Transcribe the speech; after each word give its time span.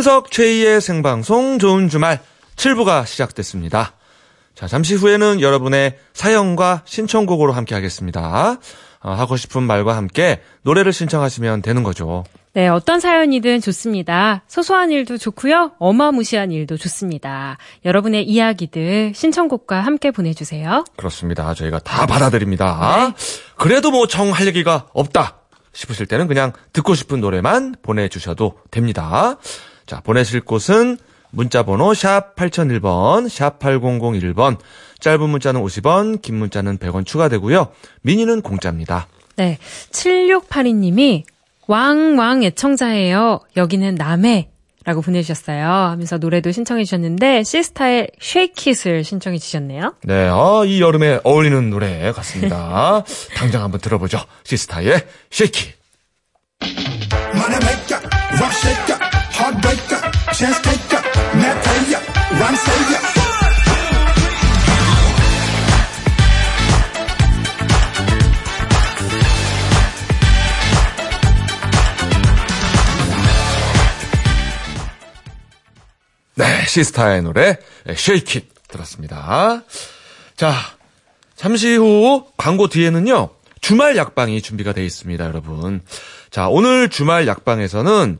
이윤석 0.00 0.30
최희의 0.30 0.80
생방송 0.80 1.58
좋은 1.58 1.90
주말 1.90 2.20
7부가 2.56 3.04
시작됐습니다. 3.04 3.92
자, 4.54 4.66
잠시 4.66 4.94
후에는 4.94 5.42
여러분의 5.42 5.98
사연과 6.14 6.82
신청곡으로 6.86 7.52
함께 7.52 7.74
하겠습니다. 7.74 8.56
어, 9.02 9.12
하고 9.12 9.36
싶은 9.36 9.62
말과 9.62 9.96
함께 9.96 10.40
노래를 10.62 10.94
신청하시면 10.94 11.60
되는 11.60 11.82
거죠. 11.82 12.24
네, 12.54 12.68
어떤 12.68 12.98
사연이든 12.98 13.60
좋습니다. 13.60 14.42
소소한 14.48 14.90
일도 14.90 15.18
좋고요. 15.18 15.72
어마무시한 15.78 16.50
일도 16.50 16.78
좋습니다. 16.78 17.58
여러분의 17.84 18.24
이야기들 18.24 19.12
신청곡과 19.14 19.82
함께 19.82 20.10
보내주세요. 20.10 20.84
그렇습니다. 20.96 21.52
저희가 21.52 21.78
다 21.80 22.06
받아들입니다. 22.06 23.12
그래도 23.56 23.90
뭐 23.90 24.06
정할 24.06 24.46
얘기가 24.46 24.86
없다 24.94 25.40
싶으실 25.72 26.06
때는 26.06 26.26
그냥 26.26 26.52
듣고 26.72 26.94
싶은 26.94 27.20
노래만 27.20 27.76
보내주셔도 27.82 28.54
됩니다. 28.70 29.36
자, 29.90 30.00
보내실 30.04 30.42
곳은 30.42 30.98
문자번호 31.32 31.94
샵 31.94 32.36
8001번, 32.36 33.28
샵 33.28 33.58
8001번, 33.58 34.56
짧은 35.00 35.28
문자는 35.28 35.60
50원, 35.60 36.22
긴 36.22 36.36
문자는 36.36 36.78
100원 36.78 37.04
추가되고요. 37.04 37.72
미니는 38.02 38.42
공짜입니다. 38.42 39.08
네, 39.34 39.58
7682님이 39.90 41.24
왕왕 41.66 42.44
애청자예요. 42.44 43.40
여기는 43.56 43.96
남해. 43.96 44.50
라고 44.84 45.02
보내주셨어요. 45.02 45.66
하면서 45.66 46.18
노래도 46.18 46.52
신청해 46.52 46.84
주셨는데 46.84 47.42
시스타의 47.42 48.12
쉐이킷을 48.20 49.02
신청해 49.02 49.38
주셨네요. 49.38 49.94
네, 50.04 50.28
어, 50.28 50.64
이 50.64 50.80
여름에 50.80 51.20
어울리는 51.24 51.68
노래 51.68 52.12
같습니다. 52.12 53.02
당장 53.36 53.64
한번 53.64 53.80
들어보죠. 53.80 54.20
시스타의 54.44 55.04
쉐이 55.30 55.50
heartbreaker, 59.40 60.00
chance 60.36 60.60
taker, 60.60 61.02
net 61.40 61.56
player, 61.64 62.02
run 62.38 62.54
savior. 62.54 63.00
네, 76.34 76.66
시스타의 76.66 77.22
노래 77.22 77.58
쉐이킷 77.94 78.68
들었습니다. 78.68 79.62
자, 80.36 80.54
잠시 81.34 81.76
후 81.76 82.26
광고 82.36 82.68
뒤에는요. 82.68 83.30
주말 83.60 83.96
약방이 83.96 84.40
준비가 84.40 84.72
되어 84.72 84.84
있습니다, 84.84 85.22
여러분. 85.24 85.82
자, 86.30 86.48
오늘 86.48 86.88
주말 86.88 87.26
약방에서는 87.26 88.18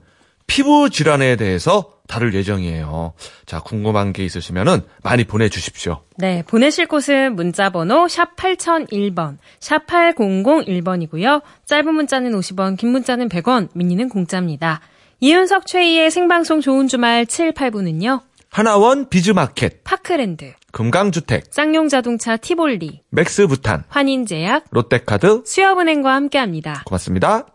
피부 0.50 0.90
질환에 0.90 1.36
대해서 1.36 1.92
다룰 2.08 2.34
예정이에요. 2.34 3.12
자, 3.46 3.60
궁금한 3.60 4.12
게 4.12 4.24
있으시면은 4.24 4.80
많이 5.04 5.22
보내 5.22 5.48
주십시오. 5.48 6.02
네, 6.16 6.42
보내실 6.44 6.88
곳은 6.88 7.36
문자번호 7.36 8.08
샵 8.08 8.34
8001번, 8.34 9.36
샵 9.60 9.86
8001번이고요. 9.86 11.42
짧은 11.66 11.94
문자는 11.94 12.32
50원, 12.32 12.76
긴 12.76 12.90
문자는 12.90 13.28
100원, 13.28 13.68
미니는 13.74 14.08
공짜입니다. 14.08 14.80
이윤석 15.20 15.68
최희의 15.68 16.10
생방송 16.10 16.60
좋은 16.60 16.88
주말 16.88 17.26
7, 17.26 17.52
8부는요. 17.52 18.22
하나원 18.50 19.08
비즈마켓, 19.08 19.84
파크랜드, 19.84 20.54
금강주택, 20.72 21.44
쌍용자동차 21.50 22.38
티볼리, 22.38 23.02
맥스부탄, 23.10 23.84
환인제약, 23.88 24.64
롯데카드 24.72 25.44
수협은행과 25.46 26.12
함께합니다. 26.12 26.82
고맙습니다. 26.86 27.46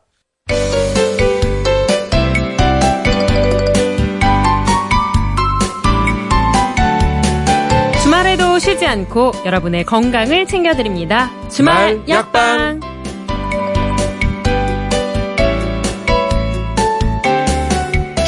쉬지 8.59 8.85
않고 8.85 9.31
여러분의 9.45 9.83
건강을 9.85 10.45
챙겨드립니다. 10.47 11.31
주말 11.49 12.01
약방. 12.07 12.79
약방. 12.81 12.95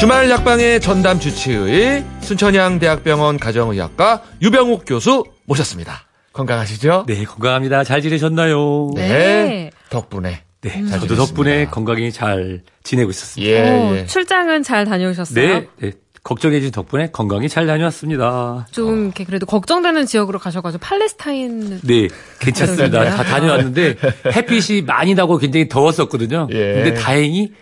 주말 0.00 0.30
약방의 0.30 0.80
전담 0.80 1.18
주치의 1.18 2.04
순천향대학병원 2.20 3.36
가정의학과 3.38 4.22
유병욱 4.40 4.84
교수 4.86 5.24
모셨습니다. 5.46 6.04
건강하시죠? 6.32 7.04
네, 7.08 7.24
건강합니다. 7.24 7.82
잘 7.82 8.00
지내셨나요? 8.00 8.92
네. 8.94 9.70
덕분에. 9.90 10.44
네, 10.60 10.70
잘 10.70 11.00
저도 11.00 11.14
지냈습니다. 11.14 11.16
덕분에 11.16 11.66
건강히 11.66 12.12
잘 12.12 12.62
지내고 12.84 13.10
있었습니다. 13.10 13.52
예, 13.52 13.60
어, 13.70 13.96
예. 13.96 14.06
출장은 14.06 14.62
잘 14.62 14.84
다녀오셨어요? 14.84 15.34
네, 15.34 15.68
네, 15.78 15.92
걱정해 16.22 16.58
주신 16.60 16.72
덕분에 16.72 17.10
건강히 17.10 17.48
잘 17.48 17.66
다녀왔습니다. 17.66 18.66
좀 18.70 19.04
이렇게 19.06 19.24
그래도 19.24 19.46
걱정되는 19.46 20.06
지역으로 20.06 20.38
가셔가지고 20.38 20.80
팔레스타인 20.80 21.80
네, 21.82 22.08
괜찮습니다. 22.40 23.04
다 23.16 23.22
다녀왔는데 23.22 23.96
햇빛이 24.34 24.82
많이 24.82 25.14
나고 25.14 25.38
굉장히 25.38 25.68
더웠었거든요. 25.68 26.48
예. 26.52 26.74
근데 26.74 26.94
다행히 26.94 27.52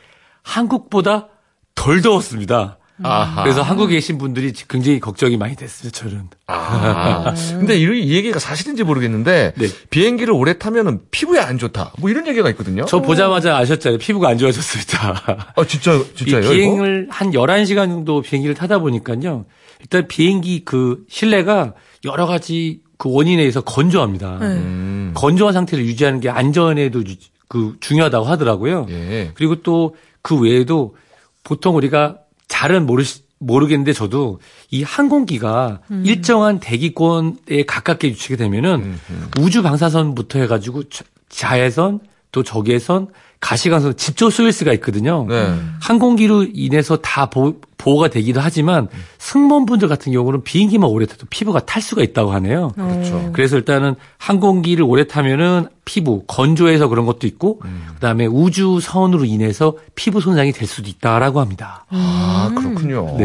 한국보다 0.43 1.29
덜 1.75 2.01
더웠습니다. 2.03 2.76
아하. 3.03 3.43
그래서 3.43 3.63
한국에 3.63 3.95
계신 3.95 4.17
분들이 4.19 4.53
굉장히 4.69 5.01
걱정이 5.01 5.37
많이 5.37 5.55
됐어요, 5.57 5.91
저는. 5.91 6.29
아. 6.47 7.35
근데 7.59 7.77
이, 7.79 7.83
이 7.83 8.15
얘기가 8.15 8.39
사실인지 8.39 8.85
모르겠는데 8.85 9.53
네. 9.57 9.67
비행기를 9.91 10.33
오래 10.33 10.59
타면은 10.59 11.01
피부에 11.11 11.41
안 11.41 11.59
좋다. 11.59 11.93
뭐 11.99 12.09
이런 12.11 12.27
얘기가 12.27 12.49
있거든요. 12.51 12.85
저 12.87 13.01
보자마자 13.03 13.57
아셨잖아요. 13.59 13.99
피부가 13.99 14.29
안 14.29 14.39
좋아졌습니다. 14.39 15.53
아 15.57 15.65
진짜 15.67 15.93
이 15.95 16.15
진짜요? 16.15 16.41
이거? 16.41 16.51
비행을 16.53 17.09
한 17.11 17.31
11시간 17.33 17.89
정도 17.89 18.23
비행기를 18.23 18.55
타다 18.55 18.79
보니까요. 18.79 19.45
일단 19.81 20.09
비행기 20.09 20.65
그 20.65 21.05
실내가 21.09 21.75
여러 22.05 22.27
가지 22.27 22.81
그 22.99 23.13
원인에 23.13 23.43
의해서 23.43 23.61
건조합니다. 23.61 24.39
네. 24.41 24.47
음. 24.47 25.11
건조한 25.15 25.53
상태를 25.53 25.85
유지하는 25.85 26.21
게 26.21 26.31
안전에도 26.31 27.01
유- 27.01 27.15
그 27.49 27.77
중요하다고 27.81 28.25
하더라고요. 28.27 28.87
예. 28.91 29.31
그리고 29.35 29.57
또 29.63 29.95
그 30.23 30.37
외에도 30.41 30.97
보통 31.45 31.77
우리가 31.77 32.17
잘은 32.49 32.87
모르 32.87 33.05
모르겠는데 33.39 33.93
저도 33.93 34.41
이 34.71 34.83
항공기가 34.83 35.81
일정한 36.05 36.59
대기권에 36.59 37.65
가깝게 37.67 38.09
유치게 38.09 38.37
되면은 38.37 38.99
우주 39.41 39.63
방사선부터 39.63 40.39
해가지고 40.41 40.89
자- 40.89 41.05
자외선 41.29 42.01
또 42.33 42.43
적외선 42.43 43.09
가시광선 43.41 43.97
직접 43.99 44.31
쏘일 44.31 44.53
수가 44.53 44.73
있거든요. 44.75 45.27
네. 45.29 45.55
항공기로 45.83 46.47
인해서 46.55 46.97
다 46.97 47.27
보, 47.29 47.61
보호가 47.87 48.09
되기도 48.09 48.41
하지만 48.41 48.89
승무원분들 49.19 49.87
같은 49.87 50.13
경우는 50.13 50.43
비행기만 50.43 50.91
오래 50.91 51.07
타도 51.07 51.27
피부가 51.31 51.61
탈 51.61 51.81
수가 51.81 52.03
있다고 52.03 52.33
하네요. 52.33 52.73
그렇죠. 52.75 53.31
그래서 53.33 53.57
일단은 53.57 53.95
항공기를 54.19 54.85
오래 54.85 55.07
타면은 55.07 55.69
피부 55.85 56.25
건조해서 56.27 56.89
그런 56.89 57.07
것도 57.07 57.29
있고 57.29 57.61
그다음에 57.95 58.27
우주 58.27 58.81
선으로 58.83 59.25
인해서 59.25 59.77
피부 59.95 60.21
손상이 60.21 60.51
될 60.51 60.67
수도 60.67 60.89
있다라고 60.89 61.41
합니다. 61.41 61.87
아 61.91 62.53
그렇군요. 62.57 63.15
네. 63.19 63.25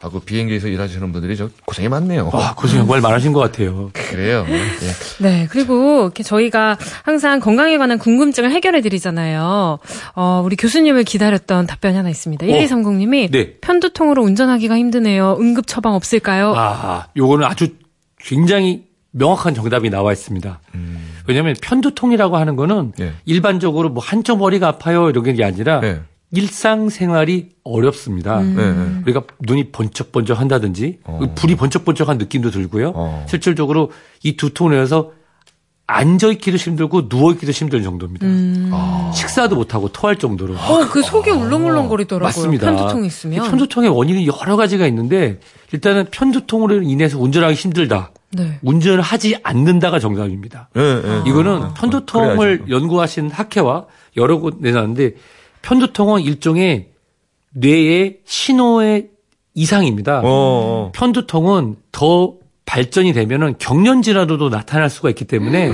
아그 0.00 0.20
비행기에서 0.20 0.68
일하시는 0.68 1.10
분들이 1.10 1.36
저 1.36 1.48
고생이 1.64 1.88
많네요. 1.88 2.30
와, 2.32 2.54
고생 2.54 2.78
정말 2.78 3.00
많으신 3.00 3.32
것 3.32 3.40
같아요. 3.40 3.90
그래요. 3.92 4.46
예. 4.48 4.60
네, 5.18 5.48
그리고 5.50 6.02
이렇게 6.04 6.22
저희가 6.22 6.78
항상 7.02 7.40
건강에 7.40 7.76
관한 7.78 7.98
궁금증을 7.98 8.52
해결해 8.52 8.80
드리잖아요. 8.80 9.80
어, 10.14 10.42
우리 10.44 10.54
교수님을 10.54 11.02
기다렸던 11.02 11.66
답변이 11.66 11.96
하나 11.96 12.08
있습니다. 12.10 12.46
1230님이 12.46 13.32
네. 13.32 13.54
편두 13.60 13.87
통으로 13.90 14.22
운전하기가 14.22 14.76
힘드네요. 14.76 15.36
응급 15.40 15.66
처방 15.66 15.94
없을까요? 15.94 16.54
아, 16.56 17.06
요거는 17.16 17.46
아주 17.46 17.68
굉장히 18.18 18.86
명확한 19.12 19.54
정답이 19.54 19.90
나와 19.90 20.12
있습니다. 20.12 20.60
왜냐하면 21.26 21.54
편두통이라고 21.62 22.36
하는 22.36 22.56
거는 22.56 22.92
예. 23.00 23.12
일반적으로 23.26 23.90
뭐 23.90 24.02
한쪽 24.02 24.38
머리가 24.38 24.68
아파요 24.68 25.10
이런 25.10 25.24
게 25.24 25.44
아니라 25.44 25.80
네. 25.80 26.00
일상생활이 26.30 27.50
어렵습니다. 27.64 28.40
네. 28.40 28.54
네. 28.54 29.00
우리가 29.02 29.22
눈이 29.40 29.70
번쩍번쩍 29.70 30.38
한다든지 30.38 30.98
어. 31.04 31.20
불이 31.34 31.56
번쩍번쩍한 31.56 32.18
느낌도 32.18 32.50
들고요. 32.50 32.92
어. 32.94 33.26
실질적으로 33.28 33.90
이 34.22 34.36
두통을 34.36 34.80
해서 34.80 35.12
앉아 35.90 36.32
있기도 36.32 36.58
힘들고 36.58 37.08
누워 37.08 37.32
있기도 37.32 37.50
힘든 37.50 37.82
정도입니다. 37.82 38.26
음. 38.26 38.70
식사도 39.14 39.56
못 39.56 39.74
하고 39.74 39.88
토할 39.88 40.16
정도로. 40.16 40.54
어, 40.54 40.86
그 40.90 41.02
속이 41.02 41.30
울렁울렁거리더라고요. 41.30 42.28
맞습니다. 42.28 42.66
편두통 42.66 43.04
이 43.04 43.06
있으면. 43.06 43.48
편두통의 43.50 43.88
원인이 43.88 44.26
여러 44.26 44.56
가지가 44.56 44.86
있는데 44.86 45.40
일단은 45.72 46.06
편두통으로 46.10 46.82
인해서 46.82 47.18
운전하기 47.18 47.54
힘들다. 47.54 48.12
네. 48.30 48.58
운전을 48.62 49.00
하지 49.00 49.38
않는다가 49.42 49.98
정답입니다. 49.98 50.68
예, 50.76 50.80
예. 50.80 51.22
이거는 51.26 51.72
편두통을 51.72 52.58
그래야죠. 52.58 52.68
연구하신 52.68 53.30
학회와 53.30 53.86
여러 54.18 54.38
곳 54.38 54.58
내놨는데 54.60 55.14
편두통은 55.62 56.20
일종의 56.20 56.90
뇌의 57.54 58.18
신호의 58.26 59.08
이상입니다. 59.54 60.18
어, 60.18 60.22
어. 60.24 60.92
편두통은 60.94 61.76
더 61.92 62.34
발전이 62.68 63.14
되면은 63.14 63.54
경련 63.58 64.02
질환으로도 64.02 64.50
나타날 64.50 64.90
수가 64.90 65.08
있기 65.08 65.24
때문에 65.24 65.72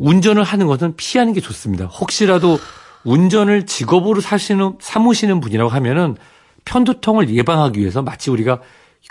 운전을 0.00 0.42
하는 0.42 0.66
것은 0.66 0.96
피하는 0.96 1.32
게 1.32 1.40
좋습니다. 1.40 1.86
혹시라도 1.86 2.58
운전을 3.04 3.64
직업으로 3.64 4.20
사시는 4.20 4.74
삼으시는 4.80 5.40
분이라고 5.40 5.70
하면은 5.70 6.16
편두통을 6.64 7.30
예방하기 7.30 7.78
위해서 7.78 8.02
마치 8.02 8.32
우리가 8.32 8.60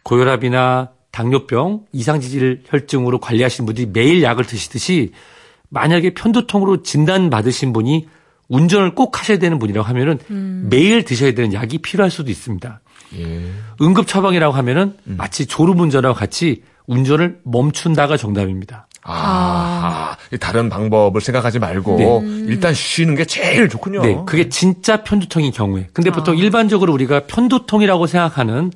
고혈압이나 0.03 0.89
당뇨병, 1.11 1.85
이상지질 1.93 2.63
혈증으로 2.65 3.21
관리하시는 3.21 3.65
분들이 3.65 3.87
매일 3.91 4.21
약을 4.21 4.43
드시듯이 4.43 5.13
만약에 5.69 6.13
편두통으로 6.13 6.83
진단 6.83 7.29
받으신 7.29 7.71
분이 7.71 8.07
운전을 8.49 8.93
꼭 8.93 9.17
하셔야 9.21 9.39
되는 9.39 9.57
분이라고 9.57 9.87
하면은 9.87 10.19
매일 10.69 11.05
드셔야 11.05 11.33
되는 11.33 11.53
약이 11.53 11.77
필요할 11.77 12.11
수도 12.11 12.29
있습니다. 12.29 12.81
예. 13.17 13.51
응급 13.81 14.05
처방이라고 14.05 14.53
하면은 14.53 14.97
마치 15.05 15.45
졸음 15.45 15.79
운전하고 15.79 16.13
같이 16.13 16.63
운전을 16.87 17.39
멈춘다가 17.43 18.17
정답입니다. 18.17 18.87
아, 19.07 20.15
아, 20.31 20.37
다른 20.37 20.69
방법을 20.69 21.21
생각하지 21.21 21.59
말고 21.59 21.97
네. 21.97 22.45
일단 22.47 22.73
쉬는 22.73 23.15
게 23.15 23.25
제일 23.25 23.69
좋군요. 23.69 24.01
네, 24.01 24.17
그게 24.25 24.49
진짜 24.49 25.03
편두통인 25.03 25.51
경우에. 25.51 25.87
근데 25.93 26.09
보통 26.09 26.37
일반적으로 26.37 26.91
우리가 26.91 27.21
편두통이라고 27.27 28.07
생각하는 28.07 28.71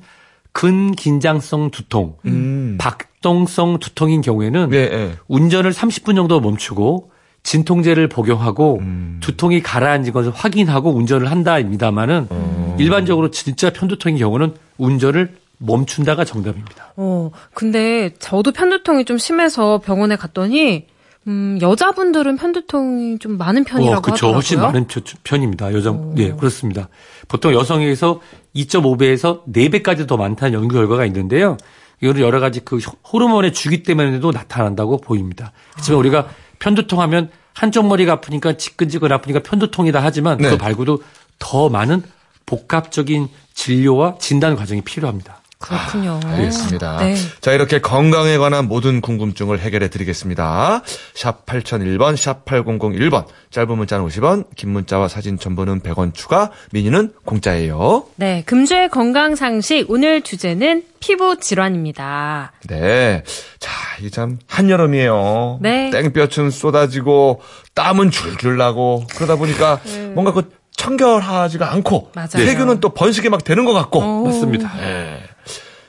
근긴장성 0.52 1.70
두통, 1.70 2.16
음. 2.26 2.76
박동성 2.78 3.78
두통인 3.78 4.20
경우에는 4.20 4.70
예, 4.72 4.78
예. 4.78 5.12
운전을 5.28 5.72
30분 5.72 6.14
정도 6.16 6.40
멈추고 6.40 7.10
진통제를 7.42 8.08
복용하고 8.08 8.78
음. 8.80 9.18
두통이 9.20 9.62
가라앉은 9.62 10.12
것을 10.12 10.32
확인하고 10.32 10.90
운전을 10.92 11.30
한다입니다만은 11.30 12.26
어. 12.30 12.76
일반적으로 12.78 13.30
진짜 13.30 13.70
편두통인 13.70 14.18
경우는 14.18 14.54
운전을 14.78 15.39
멈춘다가 15.60 16.24
정답입니다. 16.24 16.92
어, 16.96 17.30
근데 17.54 18.12
저도 18.18 18.50
편두통이 18.52 19.04
좀 19.04 19.18
심해서 19.18 19.78
병원에 19.78 20.16
갔더니 20.16 20.86
음, 21.26 21.58
여자분들은 21.60 22.36
편두통이 22.38 23.18
좀 23.18 23.36
많은 23.36 23.64
편이라고 23.64 23.98
어, 23.98 24.00
그쵸. 24.00 24.12
하더라고요. 24.14 24.34
훨씬 24.36 24.60
많은 24.60 24.86
표- 24.86 25.00
편입니다. 25.22 25.72
여자, 25.74 25.92
네, 26.14 26.32
그렇습니다. 26.34 26.88
보통 27.28 27.52
여성에서 27.52 28.20
2.5배에서 28.56 29.44
4배까지 29.52 30.08
더 30.08 30.16
많다는 30.16 30.54
연구 30.54 30.74
결과가 30.74 31.04
있는데요. 31.06 31.58
이거는 32.00 32.22
여러 32.22 32.40
가지 32.40 32.60
그 32.60 32.78
호르몬의 33.12 33.52
주기 33.52 33.82
때문에도 33.82 34.30
나타난다고 34.30 34.96
보입니다. 35.02 35.52
하지만 35.74 35.96
아. 35.96 35.98
우리가 36.00 36.28
편두통 36.58 37.00
하면 37.02 37.30
한쪽 37.52 37.86
머리가 37.86 38.14
아프니까 38.14 38.56
지끈지근 38.56 39.12
아프니까 39.12 39.40
편두통이다 39.42 40.02
하지만 40.02 40.38
네. 40.38 40.48
그 40.48 40.54
말고도 40.54 41.02
더 41.38 41.68
많은 41.68 42.02
복합적인 42.46 43.28
진료와 43.52 44.16
진단 44.18 44.56
과정이 44.56 44.80
필요합니다. 44.80 45.39
그렇군요. 45.60 46.18
알겠습니다. 46.24 46.96
네. 46.98 47.14
자, 47.40 47.52
이렇게 47.52 47.80
건강에 47.80 48.38
관한 48.38 48.66
모든 48.66 49.00
궁금증을 49.02 49.60
해결해 49.60 49.88
드리겠습니다. 49.88 50.82
샵 51.14 51.44
8001번, 51.44 52.16
샵 52.16 52.44
8001번. 52.46 53.26
짧은 53.50 53.76
문자는 53.76 54.06
50원, 54.06 54.46
긴 54.56 54.70
문자와 54.70 55.08
사진 55.08 55.38
첨부는 55.38 55.80
100원 55.80 56.14
추가, 56.14 56.50
미니는 56.72 57.12
공짜예요. 57.26 58.06
네, 58.16 58.42
금주의 58.46 58.88
건강 58.88 59.36
상식 59.36 59.90
오늘 59.90 60.22
주제는 60.22 60.84
피부 60.98 61.38
질환입니다. 61.38 62.52
네. 62.66 63.22
자, 63.58 63.70
이게 64.00 64.08
참 64.08 64.38
한여름이에요. 64.46 65.58
네. 65.60 65.90
땡볕은 65.90 66.50
쏟아지고 66.50 67.42
땀은 67.74 68.10
줄줄 68.10 68.56
나고 68.56 69.04
그러다 69.14 69.36
보니까 69.36 69.78
뭔가 70.14 70.32
그 70.32 70.50
청결하지가 70.76 71.70
않고 71.72 72.12
맞아요. 72.14 72.28
세균은 72.30 72.80
또 72.80 72.90
번식이 72.94 73.28
막 73.28 73.44
되는 73.44 73.66
것 73.66 73.74
같고 73.74 74.00
오. 74.00 74.24
맞습니다. 74.24 74.72
네. 74.78 75.22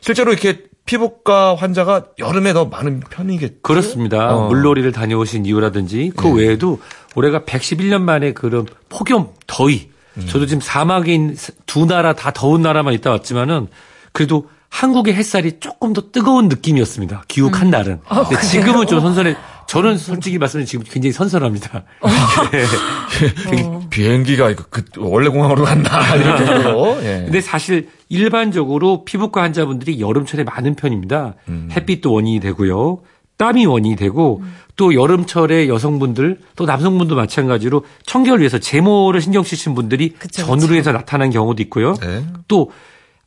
실제로 0.02 0.32
이렇게 0.32 0.64
피부과 0.86 1.56
환자가 1.56 2.06
여름에 2.20 2.54
더 2.54 2.66
많은 2.66 3.00
편이겠죠. 3.02 3.62
그렇습니다. 3.62 4.36
어. 4.36 4.48
물놀이를 4.50 4.92
다녀오신 4.92 5.46
이유라든지 5.46 6.12
그 6.18 6.34
외에도 6.34 6.80
올해가 7.16 7.42
111년 7.42 8.02
만에 8.02 8.34
그런 8.34 8.66
폭염, 8.90 9.30
더위. 9.48 9.90
저도 10.28 10.46
지금 10.46 10.60
사막에 10.60 11.14
있는 11.14 11.38
두 11.66 11.86
나라 11.86 12.14
다 12.14 12.32
더운 12.32 12.62
나라만 12.62 12.94
있다 12.96 13.12
왔지만은 13.12 13.68
그래도 14.12 14.50
한국의 14.70 15.14
햇살이 15.14 15.60
조금 15.60 15.94
더 15.94 16.12
뜨거운 16.12 16.50
느낌이었습니다. 16.50 17.24
귀국한 17.28 17.70
날은. 17.70 18.02
근데 18.28 18.42
지금은 18.42 18.88
좀 18.88 19.00
선선해. 19.02 19.36
저는 19.68 19.98
솔직히 19.98 20.38
말씀드리면 20.38 20.66
지금 20.66 20.86
굉장히 20.90 21.14
선선합니다. 21.14 21.84
네. 22.52 23.80
비행기가 23.90 24.50
이거 24.50 24.64
그 24.70 24.84
원래 24.98 25.30
공항으로 25.30 25.64
간다 25.64 26.16
이런 26.16 26.46
정도로. 26.46 26.98
예. 27.04 27.22
근데 27.26 27.42
사실 27.42 27.90
일반적으로 28.10 29.06
피부과 29.06 29.44
환자분들이 29.44 30.02
여름철에 30.02 30.44
많은 30.44 30.76
편입니다. 30.76 31.36
햇빛도 31.72 32.12
원인이 32.12 32.40
되고요. 32.40 33.00
땀이 33.38 33.66
원인이 33.66 33.96
되고 33.96 34.44
또 34.76 34.94
여름철에 34.94 35.68
여성분들 35.68 36.40
또 36.56 36.66
남성분도 36.66 37.16
마찬가지로 37.16 37.86
청결을 38.06 38.40
위해서 38.40 38.60
제모를 38.60 39.22
신경 39.22 39.44
쓰신 39.44 39.74
분들이 39.74 40.10
그쵸, 40.10 40.44
전후로 40.44 40.76
해서 40.76 40.92
나타난 40.92 41.30
경우도 41.30 41.62
있고요. 41.64 41.96
네. 41.96 42.24
또 42.48 42.72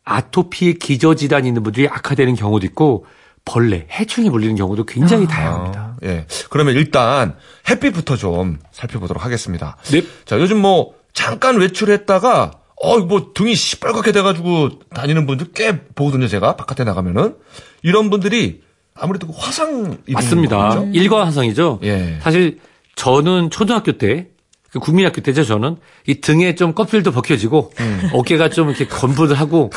아토피의 0.04 0.74
기저질환이 0.74 1.48
있는 1.48 1.62
분들이 1.62 1.88
악화되는 1.88 2.34
경우도 2.34 2.66
있고 2.66 3.06
벌레, 3.44 3.86
해충이 3.90 4.30
물리는 4.30 4.54
경우도 4.56 4.84
굉장히 4.84 5.26
다양합니다. 5.26 5.93
아, 6.04 6.08
예. 6.08 6.26
그러면 6.50 6.74
일단 6.74 7.36
햇빛부터 7.68 8.16
좀 8.16 8.58
살펴보도록 8.72 9.24
하겠습니다. 9.24 9.76
네. 9.84 10.02
자, 10.24 10.38
요즘 10.38 10.58
뭐 10.58 10.94
잠깐 11.12 11.56
외출했다가 11.56 12.50
어, 12.82 12.98
뭐 12.98 13.32
등이 13.34 13.54
시뻘겋게 13.54 14.12
돼가지고 14.12 14.80
다니는 14.90 15.26
분들 15.26 15.48
꽤 15.54 15.80
보거든요, 15.94 16.28
제가 16.28 16.56
바깥에 16.56 16.84
나가면은 16.84 17.36
이런 17.82 18.10
분들이 18.10 18.62
아무래도 18.94 19.26
그 19.26 19.32
화상 19.36 19.98
맞습니다. 20.08 20.68
거죠? 20.68 20.88
일과화성이죠. 20.92 21.80
예. 21.84 22.18
사실 22.20 22.60
저는 22.94 23.50
초등학교 23.50 23.92
때, 23.92 24.26
그 24.26 24.33
국민학교 24.80 25.20
때죠, 25.20 25.44
저는. 25.44 25.76
이 26.06 26.20
등에 26.20 26.54
좀 26.54 26.74
껍질도 26.74 27.12
벗겨지고, 27.12 27.72
음. 27.80 28.10
어깨가 28.12 28.50
좀 28.50 28.70
이렇게 28.70 28.86
건부를 28.86 29.38
하고, 29.38 29.70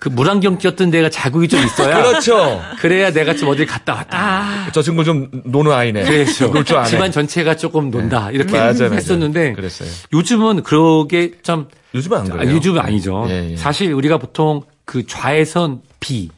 그 0.00 0.08
물안경 0.08 0.58
꼈던 0.58 0.90
데가 0.90 1.10
자국이 1.10 1.48
좀 1.48 1.62
있어야. 1.64 2.02
그렇죠. 2.02 2.60
그래야 2.80 3.12
내가 3.12 3.34
좀 3.34 3.48
어딜 3.48 3.66
갔다 3.66 3.94
왔다. 3.94 4.18
아, 4.18 4.68
저 4.72 4.82
친구 4.82 5.04
좀 5.04 5.28
노는 5.44 5.72
아이네. 5.72 6.04
그렇죠. 6.04 6.48
놀줄 6.48 6.76
아네. 6.76 6.88
집안 6.88 7.12
전체가 7.12 7.56
조금 7.56 7.90
논다. 7.90 8.30
이렇게 8.30 8.52
맞아요. 8.58 8.92
했었는데, 8.92 9.52
그랬어요. 9.52 9.88
요즘은 10.12 10.62
그러게 10.62 11.32
좀, 11.42 11.68
요즘은 11.94 12.18
안 12.18 12.26
아, 12.32 12.36
그래요. 12.36 12.54
요즘은 12.54 12.80
아니죠. 12.80 13.26
예, 13.28 13.50
예. 13.52 13.56
사실 13.56 13.92
우리가 13.92 14.18
보통 14.18 14.62
그 14.84 15.06
좌회선 15.06 15.82
B, 16.00 16.30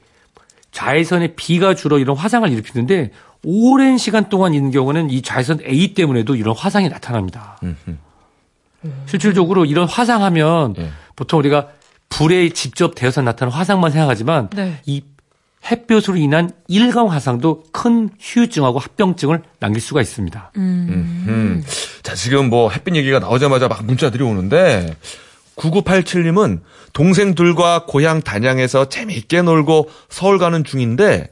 좌회선의 0.73 1.35
B가 1.37 1.75
주로 1.75 1.99
이런 1.99 2.17
화상을 2.17 2.51
일으키는데 2.51 3.11
오랜 3.45 3.99
시간 3.99 4.29
동안 4.29 4.55
있는 4.55 4.71
경우는 4.71 5.11
이 5.11 5.23
좌회선 5.23 5.61
A 5.67 5.95
때문에도 5.95 6.37
이런 6.37 6.55
화상이 6.55 6.89
나타납니다. 6.89 7.59
실질적으로 9.07 9.65
이런 9.65 9.89
화상하면 9.89 10.75
예. 10.79 10.91
보통 11.17 11.39
우리가 11.39 11.69
불에 12.09 12.49
직접 12.51 12.95
대여서 12.95 13.23
나타나는 13.23 13.57
화상만 13.57 13.91
생각하지만 13.91 14.51
네. 14.51 14.81
이 14.87 15.03
햇볕으로 15.71 16.17
인한 16.17 16.51
일광 16.69 17.11
화상도 17.11 17.65
큰 17.73 18.11
후유증하고 18.21 18.79
합병증을 18.79 19.43
남길 19.61 19.81
수가 19.81 20.01
있습니다. 20.01 20.53
음. 20.57 21.63
자, 22.03 22.15
지금 22.15 22.51
뭐 22.51 22.71
햇빛 22.71 22.97
얘기가 22.97 23.21
나오자마자 23.21 23.69
막 23.69 23.85
문자들이 23.85 24.25
오는데 24.25 24.95
9987님은 25.57 26.61
동생들과 26.93 27.85
고향 27.87 28.21
단양에서 28.21 28.89
재미있게 28.89 29.43
놀고 29.43 29.89
서울 30.09 30.39
가는 30.39 30.65
중인데 30.65 31.32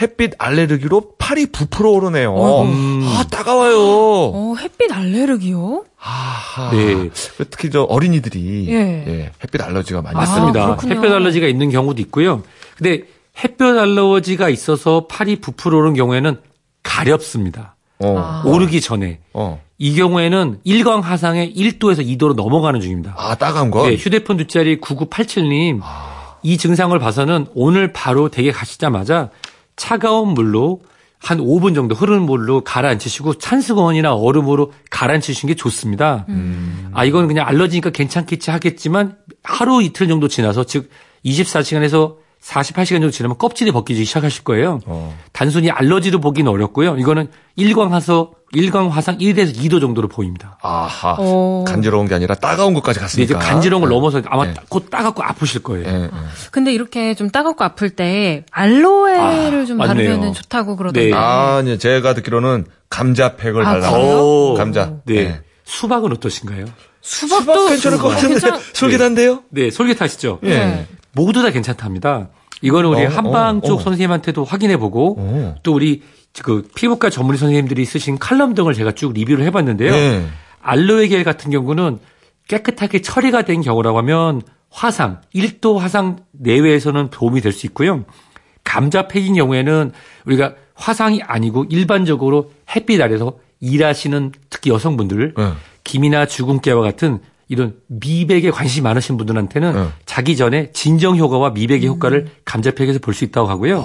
햇빛 0.00 0.32
알레르기로 0.38 1.12
팔이 1.18 1.46
부풀어 1.46 1.90
오르네요. 1.90 2.34
아, 2.36 3.24
따가워요. 3.30 3.78
어, 3.78 4.54
햇빛 4.58 4.90
알레르기요? 4.92 5.84
아하. 6.00 6.70
네. 6.70 7.10
특히 7.50 7.70
저 7.70 7.82
어린이들이 7.82 8.66
예. 8.68 8.74
예, 9.06 9.32
햇빛 9.42 9.60
알러지가 9.60 10.00
많이 10.00 10.16
맞습니다. 10.16 10.76
그렇군요. 10.76 10.94
햇볕 10.94 11.12
알러지가 11.12 11.46
있는 11.46 11.70
경우도 11.70 12.00
있고요. 12.02 12.42
근데 12.78 13.02
햇볕 13.44 13.78
알러지가 13.78 14.48
있어서 14.48 15.06
팔이 15.06 15.36
부풀어 15.40 15.78
오른 15.78 15.94
경우에는 15.94 16.40
가렵습니다. 16.82 17.76
어. 17.98 18.16
아. 18.18 18.42
오르기 18.46 18.80
전에. 18.80 19.18
어. 19.34 19.60
이 19.76 19.94
경우에는 19.94 20.60
일광 20.64 21.00
화상에 21.00 21.52
1도에서 21.52 22.06
2도로 22.06 22.34
넘어가는 22.34 22.80
중입니다. 22.80 23.14
아, 23.16 23.34
따가운 23.34 23.70
거? 23.70 23.88
네, 23.88 23.96
휴대폰 23.96 24.36
뒷자리 24.38 24.78
9987님 24.80 25.80
이 26.42 26.56
증상을 26.58 26.98
봐서는 26.98 27.46
오늘 27.54 27.92
바로 27.92 28.28
댁에 28.28 28.50
가시자마자 28.50 29.30
차가운 29.80 30.34
물로 30.34 30.82
한 31.18 31.38
5분 31.38 31.74
정도 31.74 31.94
흐르는 31.94 32.22
물로 32.22 32.62
가라앉히시고 32.62 33.34
찬수건이나 33.34 34.14
얼음으로 34.14 34.72
가라앉히시는 34.90 35.54
게 35.54 35.56
좋습니다. 35.56 36.26
아, 36.92 37.04
이건 37.06 37.28
그냥 37.28 37.46
알러지니까 37.46 37.88
괜찮겠지 37.88 38.50
하겠지만 38.50 39.16
하루 39.42 39.82
이틀 39.82 40.06
정도 40.06 40.28
지나서 40.28 40.64
즉 40.64 40.90
24시간에서 41.24 42.16
48시간 42.42 43.00
정도 43.00 43.10
지나면 43.10 43.38
껍질이 43.38 43.72
벗기기 43.72 44.04
시작하실 44.04 44.44
거예요. 44.44 44.80
어. 44.84 45.14
단순히 45.32 45.70
알러지로 45.70 46.20
보기는 46.20 46.50
어렵고요. 46.50 46.96
이거는 46.96 47.28
일광화서 47.56 48.32
일광 48.52 48.88
화상 48.88 49.18
1에서 49.18 49.54
2도 49.54 49.80
정도로 49.80 50.08
보입니다. 50.08 50.58
아하. 50.60 51.14
어. 51.18 51.64
간지러운 51.66 52.08
게 52.08 52.14
아니라 52.16 52.34
따가운 52.34 52.74
것까지 52.74 52.98
근데 52.98 53.22
이제 53.22 53.34
갔으니까. 53.34 53.38
간지러운 53.54 53.80
걸 53.82 53.90
넘어서 53.90 54.20
아마 54.26 54.46
네. 54.46 54.54
곧 54.68 54.90
따갑고 54.90 55.22
아프실 55.22 55.62
거예요. 55.62 55.86
예, 55.88 55.92
예. 56.04 56.10
근데 56.50 56.72
이렇게 56.72 57.14
좀 57.14 57.30
따갑고 57.30 57.62
아플 57.62 57.90
때 57.90 58.44
알로에를 58.50 59.62
아, 59.62 59.64
좀. 59.66 59.78
바르면 59.78 60.32
좋다고 60.34 60.74
그러던데. 60.76 61.10
네. 61.10 61.12
아, 61.14 61.60
이제 61.62 61.78
제가 61.78 62.14
듣기로는 62.14 62.66
감자팩을 62.88 63.62
아, 63.64 63.70
발라. 63.72 63.90
그래요? 63.92 64.18
오. 64.18 64.54
감자. 64.54 64.94
네. 65.04 65.14
네. 65.14 65.40
수박은 65.64 66.10
어떠신가요? 66.12 66.64
수박도 67.02 67.68
괜찮을 67.68 67.98
것 67.98 68.06
어, 68.08 68.10
같은데. 68.10 68.40
괜찮- 68.40 68.60
솔깃한데요? 68.74 69.42
네, 69.50 69.70
솔깃하시죠? 69.70 70.40
예. 70.42 70.48
네. 70.48 70.86
모두 71.12 71.42
다 71.42 71.50
괜찮답니다. 71.50 72.30
이거는 72.62 72.90
우리 72.90 73.06
어, 73.06 73.08
한방 73.08 73.58
어, 73.58 73.60
쪽 73.66 73.78
어. 73.78 73.82
선생님한테도 73.82 74.44
확인해보고 74.44 75.16
어. 75.18 75.54
또 75.62 75.72
우리 75.72 76.02
그 76.42 76.66
피부과 76.74 77.10
전문의 77.10 77.38
선생님들이 77.38 77.84
쓰신 77.84 78.18
칼럼 78.18 78.54
등을 78.54 78.74
제가 78.74 78.92
쭉 78.92 79.12
리뷰를 79.12 79.44
해봤는데요. 79.46 79.90
네. 79.92 80.26
알로에 80.62 81.08
겔 81.08 81.24
같은 81.24 81.50
경우는 81.50 81.98
깨끗하게 82.48 83.02
처리가 83.02 83.42
된 83.42 83.60
경우라고 83.62 83.98
하면 83.98 84.42
화상, 84.70 85.20
1도 85.34 85.78
화상 85.78 86.18
내외에서는 86.32 87.10
도움이 87.10 87.40
될 87.40 87.52
수 87.52 87.66
있고요. 87.66 88.04
감자 88.62 89.08
팩인 89.08 89.34
경우에는 89.34 89.92
우리가 90.26 90.54
화상이 90.74 91.20
아니고 91.22 91.64
일반적으로 91.70 92.52
햇빛 92.74 93.00
아래서 93.00 93.38
일하시는 93.60 94.32
특히 94.48 94.70
여성분들 94.70 95.34
네. 95.36 95.52
김이나 95.84 96.26
주근깨와 96.26 96.82
같은 96.82 97.20
이런 97.48 97.74
미백에 97.88 98.50
관심이 98.50 98.84
많으신 98.84 99.16
분들한테는 99.16 99.72
네. 99.74 99.88
자기 100.06 100.36
전에 100.36 100.70
진정 100.72 101.16
효과와 101.16 101.50
미백의 101.50 101.86
효과를 101.88 102.28
감자팩에서 102.44 103.00
볼 103.00 103.12
수 103.12 103.24
있다고 103.24 103.48
하고요. 103.48 103.84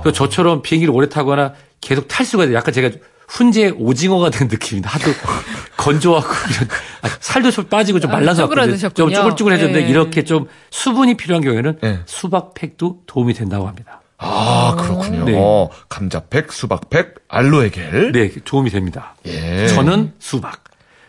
그래서 0.00 0.12
저처럼 0.16 0.62
비행기를 0.62 0.94
오래 0.94 1.08
타거나 1.08 1.52
계속 1.82 2.08
탈수가 2.08 2.46
돼요. 2.46 2.56
약간 2.56 2.72
제가 2.72 2.90
훈제 3.28 3.74
오징어가 3.76 4.30
된 4.30 4.48
느낌입니다. 4.48 4.88
하도 4.90 5.10
건조하고 5.76 6.26
이런 6.50 6.68
아, 7.02 7.08
살도 7.20 7.50
좀 7.50 7.64
빠지고 7.66 8.00
좀 8.00 8.10
아, 8.10 8.14
말라서 8.14 8.42
왔거든요. 8.44 8.76
좀. 8.90 9.12
쭈글쭈글해졌는데 9.12 9.84
네. 9.84 9.88
이렇게 9.90 10.24
좀 10.24 10.46
수분이 10.70 11.16
필요한 11.16 11.42
경우에는 11.42 11.78
네. 11.82 12.00
수박팩도 12.06 13.00
도움이 13.06 13.34
된다고 13.34 13.66
합니다. 13.66 14.00
아, 14.18 14.76
그렇군요. 14.78 15.24
네. 15.24 15.34
어, 15.36 15.68
감자팩, 15.88 16.52
수박팩, 16.52 17.16
알로에 17.28 17.70
겔. 17.70 18.12
네, 18.12 18.30
도움이 18.44 18.70
됩니다. 18.70 19.16
예. 19.26 19.66
저는 19.66 20.12
수박. 20.20 20.62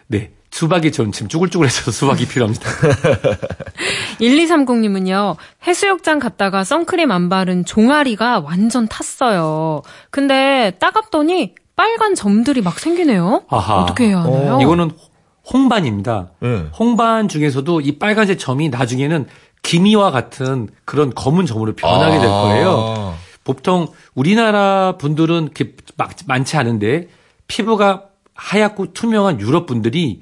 네. 0.07 0.31
수박이 0.53 0.91
전 0.91 1.11
지금 1.11 1.29
쭈글쭈글해서 1.29 1.89
수박이 1.89 2.27
필요합니다. 2.27 2.69
1230님은요, 4.21 5.35
해수욕장 5.65 6.19
갔다가 6.19 6.63
선크림 6.63 7.09
안 7.09 7.27
바른 7.27 7.65
종아리가 7.65 8.39
완전 8.39 8.87
탔어요. 8.87 9.81
근데 10.11 10.77
따갑더니 10.79 11.55
빨간 11.75 12.13
점들이 12.13 12.61
막 12.61 12.77
생기네요. 12.77 13.45
아하. 13.49 13.81
어떻게 13.81 14.09
해야 14.09 14.19
하나요? 14.19 14.59
이거는 14.61 14.91
홍반입니다. 15.51 16.29
네. 16.39 16.67
홍반 16.77 17.27
중에서도 17.27 17.81
이 17.81 17.97
빨간색 17.97 18.37
점이 18.37 18.69
나중에는 18.69 19.25
기미와 19.63 20.11
같은 20.11 20.69
그런 20.85 21.15
검은 21.15 21.47
점으로 21.47 21.73
변하게 21.73 22.19
될 22.19 22.27
거예요. 22.27 22.69
아. 22.95 23.15
보통 23.43 23.87
우리나라 24.13 24.97
분들은 24.99 25.45
이렇게 25.45 25.73
막 25.97 26.11
많지 26.27 26.57
않은데 26.57 27.07
피부가 27.47 28.03
하얗고 28.35 28.93
투명한 28.93 29.39
유럽 29.39 29.65
분들이 29.65 30.21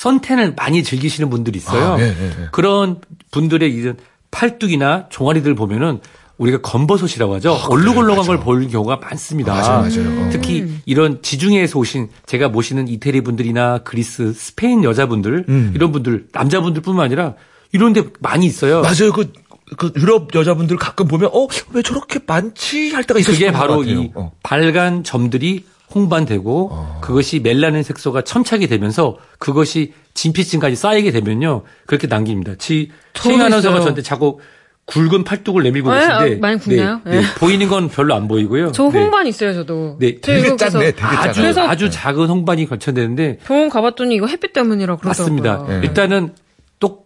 선텐을 0.00 0.54
많이 0.56 0.82
즐기시는 0.82 1.28
분들이 1.28 1.58
있어요. 1.58 1.92
아, 1.92 1.96
네, 1.98 2.14
네, 2.14 2.30
네. 2.30 2.48
그런 2.52 3.02
분들의 3.32 3.70
이런 3.70 3.98
팔뚝이나 4.30 5.10
종아리들 5.10 5.54
보면은 5.54 6.00
우리가 6.38 6.62
검버섯이라고 6.62 7.34
하죠. 7.34 7.52
얼룩얼룩한 7.68 8.26
걸 8.26 8.40
보는 8.40 8.68
경우가 8.68 8.96
많습니다. 8.96 9.52
아, 9.52 9.82
맞아요, 9.82 10.04
맞아요. 10.04 10.30
특히 10.30 10.66
이런 10.86 11.20
지중해에서 11.20 11.78
오신 11.78 12.08
제가 12.24 12.48
모시는 12.48 12.88
이태리 12.88 13.20
분들이나 13.20 13.80
그리스, 13.84 14.32
스페인 14.32 14.84
여자분들 14.84 15.44
음. 15.50 15.72
이런 15.74 15.92
분들 15.92 16.28
남자분들뿐만 16.32 17.04
아니라 17.04 17.34
이런 17.72 17.92
데 17.92 18.04
많이 18.20 18.46
있어요. 18.46 18.80
맞아요. 18.80 19.12
그, 19.12 19.30
그 19.76 19.92
유럽 19.98 20.34
여자분들 20.34 20.78
가끔 20.78 21.08
보면 21.08 21.28
어, 21.34 21.46
왜 21.74 21.82
저렇게 21.82 22.20
많지 22.26 22.94
할 22.94 23.04
때가 23.04 23.20
있어요. 23.20 23.34
그게 23.34 23.52
바로 23.52 23.84
이 23.84 24.10
어. 24.14 24.32
발간 24.42 25.04
점들이 25.04 25.66
홍반되고 25.94 26.98
그것이 27.00 27.40
멜라닌 27.40 27.82
색소가 27.82 28.22
첨착이 28.22 28.66
되면서 28.68 29.16
그것이 29.38 29.92
진피층까지 30.14 30.76
쌓이게 30.76 31.10
되면요 31.10 31.62
그렇게 31.86 32.06
남깁니다. 32.06 32.54
지 32.56 32.90
최인 33.14 33.40
아나운서가. 33.40 33.80
저한테 33.80 34.02
자꾸 34.02 34.38
굵은 34.86 35.22
팔뚝을 35.24 35.62
내밀고 35.62 35.92
네, 35.92 36.00
계신데 36.00 36.34
아, 36.34 36.38
많이 36.40 36.58
굵나요? 36.58 37.00
네, 37.04 37.10
네, 37.12 37.20
네. 37.20 37.26
보이는 37.38 37.68
건 37.68 37.88
별로 37.88 38.14
안 38.14 38.26
보이고요. 38.26 38.72
저 38.72 38.90
네. 38.90 38.98
홍반 38.98 39.26
있어요, 39.28 39.52
저도. 39.54 39.96
네, 40.00 40.16
저 40.20 40.32
되게 40.32 40.56
작네, 40.56 40.92
되게 40.92 41.02
아주 41.06 41.52
작아요. 41.52 41.70
아주 41.70 41.90
작은 41.90 42.26
홍반이 42.28 42.66
거쳐되는데 42.66 43.38
병원 43.44 43.68
가봤더니 43.68 44.16
이거 44.16 44.26
햇빛 44.26 44.52
때문이라 44.52 44.96
그러더라고요. 44.96 45.08
맞습니다. 45.08 45.64
네. 45.68 45.86
일단은 45.86 46.34
또 46.80 47.04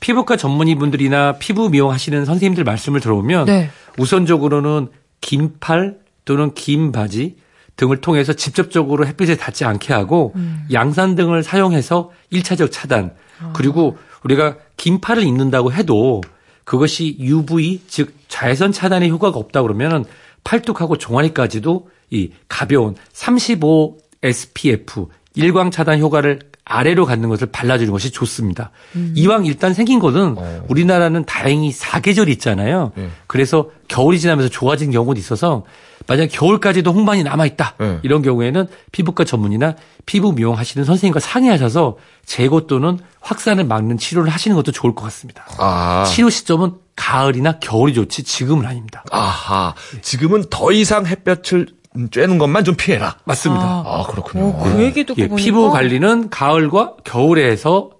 피부과 0.00 0.36
전문의분들이나 0.36 1.36
피부 1.38 1.70
미용 1.70 1.90
하시는 1.90 2.24
선생님들 2.26 2.64
말씀을 2.64 3.00
들어보면 3.00 3.46
네. 3.46 3.70
우선적으로는 3.98 4.88
긴 5.22 5.54
팔 5.60 5.96
또는 6.26 6.52
긴 6.52 6.92
바지 6.92 7.36
등을 7.76 8.00
통해서 8.00 8.32
직접적으로 8.32 9.06
햇빛에 9.06 9.36
닿지 9.36 9.64
않게 9.64 9.92
하고 9.92 10.32
음. 10.36 10.66
양산 10.72 11.14
등을 11.14 11.42
사용해서 11.42 12.10
1차적 12.32 12.70
차단 12.70 13.14
아. 13.40 13.52
그리고 13.54 13.98
우리가 14.22 14.56
긴 14.76 15.00
팔을 15.00 15.24
입는다고 15.24 15.72
해도 15.72 16.22
그것이 16.64 17.16
UV 17.18 17.82
즉 17.88 18.14
자외선 18.28 18.72
차단의 18.72 19.10
효과가 19.10 19.38
없다 19.38 19.62
그러면은 19.62 20.04
팔뚝하고 20.44 20.98
종아리까지도 20.98 21.88
이 22.10 22.30
가벼운 22.48 22.94
35 23.12 23.98
SPF 24.22 25.08
일광 25.34 25.70
차단 25.70 25.98
효과를 25.98 26.38
아래로 26.64 27.04
갖는 27.04 27.28
것을 27.28 27.48
발라주는 27.48 27.92
것이 27.92 28.10
좋습니다. 28.10 28.70
이왕 29.14 29.44
일단 29.44 29.74
생긴 29.74 29.98
것은 29.98 30.34
어. 30.38 30.64
우리나라는 30.68 31.26
다행히 31.26 31.70
사계절이 31.70 32.32
있잖아요. 32.32 32.92
네. 32.96 33.10
그래서 33.26 33.70
겨울이 33.88 34.18
지나면서 34.18 34.48
좋아진 34.48 34.90
경우도 34.90 35.18
있어서 35.18 35.64
만약 36.06 36.28
겨울까지도 36.30 36.92
홍반이 36.92 37.22
남아 37.22 37.46
있다 37.46 37.74
네. 37.78 37.98
이런 38.02 38.22
경우에는 38.22 38.66
피부과 38.92 39.24
전문이나 39.24 39.74
피부 40.06 40.32
미용 40.32 40.56
하시는 40.56 40.84
선생님과 40.84 41.20
상의하셔서 41.20 41.96
제거 42.24 42.62
또는 42.62 42.98
확산을 43.20 43.64
막는 43.64 43.98
치료를 43.98 44.30
하시는 44.30 44.54
것도 44.56 44.72
좋을 44.72 44.94
것 44.94 45.02
같습니다. 45.04 45.46
아. 45.58 46.04
치료 46.06 46.30
시점은 46.30 46.74
가을이나 46.96 47.58
겨울이 47.58 47.94
좋지 47.94 48.22
지금은 48.22 48.66
아닙니다. 48.66 49.04
아하. 49.10 49.74
지금은 50.02 50.44
더 50.50 50.72
이상 50.72 51.06
햇볕을 51.06 51.68
쬐는 51.94 52.38
것만 52.38 52.64
좀 52.64 52.74
피해라. 52.74 53.16
맞습니다. 53.24 53.64
아, 53.64 54.04
그렇군요. 54.08 54.48
어, 54.48 54.62
그 54.64 54.82
얘기 54.82 55.04
듣고 55.04 55.20
예, 55.22 55.28
피부 55.28 55.70
관리는 55.70 56.28
가을과 56.28 56.94
겨울에 57.04 57.48
해서 57.50 57.90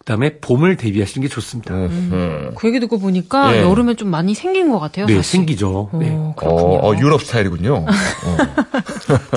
그다음에 0.00 0.38
봄을 0.38 0.76
대비하시는 0.76 1.26
게 1.26 1.32
좋습니다. 1.32 1.74
음. 1.74 2.52
그 2.56 2.66
얘기 2.68 2.80
듣고 2.80 2.98
보니까 2.98 3.54
예. 3.54 3.62
여름에 3.62 3.94
좀 3.94 4.08
많이 4.08 4.34
생긴 4.34 4.70
것 4.70 4.78
같아요. 4.80 5.06
네, 5.06 5.16
사실. 5.16 5.32
생기죠. 5.32 5.90
네. 5.92 6.10
어, 6.10 6.30
어, 6.30 6.34
그렇군요. 6.36 6.78
어, 6.78 6.96
유럽 6.98 7.22
스타일이군요. 7.22 7.74
어. 7.74 7.86